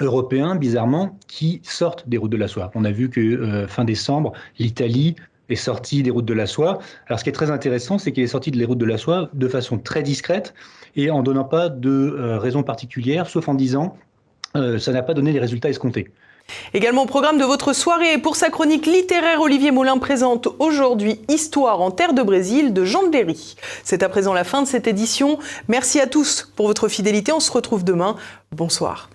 européens, 0.01 0.57
bizarrement, 0.57 1.19
qui 1.27 1.61
sortent 1.65 2.09
des 2.09 2.17
routes 2.17 2.33
de 2.33 2.37
la 2.37 2.49
soie. 2.49 2.71
On 2.75 2.85
a 2.85 2.91
vu 2.91 3.11
que 3.11 3.21
euh, 3.21 3.67
fin 3.69 3.85
décembre, 3.85 4.33
l'Italie 4.59 5.17
est 5.49 5.57
sortie 5.57 6.03
des 6.03 6.11
routes 6.11 6.25
de 6.25 6.35
la 6.35 6.47
soie. 6.47 6.79
Alors 7.07 7.19
ce 7.19 7.25
qui 7.25 7.31
est 7.31 7.35
très 7.35 7.51
intéressant, 7.51 7.99
c'est 7.99 8.13
qu'elle 8.13 8.25
est 8.25 8.29
sortie 8.29 8.51
des 8.51 8.65
routes 8.65 8.79
de 8.79 8.85
la 8.85 8.99
soie 8.99 9.31
de 9.33 9.49
façon 9.49 9.79
très 9.79 10.03
discrète 10.03 10.55
et 10.97 11.11
en 11.11 11.23
donnant 11.23 11.45
pas 11.45 11.69
de 11.69 11.91
euh, 11.91 12.39
raison 12.39 12.63
particulière, 12.63 13.29
sauf 13.29 13.49
en 13.49 13.55
disant 13.55 13.97
euh, 14.57 14.79
ça 14.79 14.93
n'a 14.93 15.03
pas 15.03 15.15
donné 15.15 15.33
les 15.33 15.41
résultats 15.41 15.69
escomptés. 15.69 16.11
Également 16.73 17.03
au 17.03 17.07
programme 17.07 17.39
de 17.39 17.45
votre 17.45 17.75
soirée, 17.75 18.17
pour 18.17 18.35
sa 18.35 18.49
chronique 18.49 18.87
littéraire, 18.87 19.43
Olivier 19.43 19.71
Moulin 19.71 19.99
présente 19.99 20.49
aujourd'hui 20.59 21.21
Histoire 21.29 21.83
en 21.83 21.91
terre 21.91 22.15
de 22.15 22.23
Brésil 22.23 22.73
de 22.73 22.85
Jean 22.85 23.07
de 23.07 23.13
Léry. 23.13 23.57
C'est 23.85 24.03
à 24.03 24.09
présent 24.09 24.33
la 24.33 24.45
fin 24.45 24.63
de 24.63 24.67
cette 24.67 24.87
édition. 24.87 25.39
Merci 25.69 26.01
à 26.01 26.07
tous 26.07 26.51
pour 26.57 26.67
votre 26.67 26.89
fidélité. 26.89 27.33
On 27.33 27.41
se 27.41 27.53
retrouve 27.53 27.85
demain. 27.85 28.17
Bonsoir. 28.51 29.11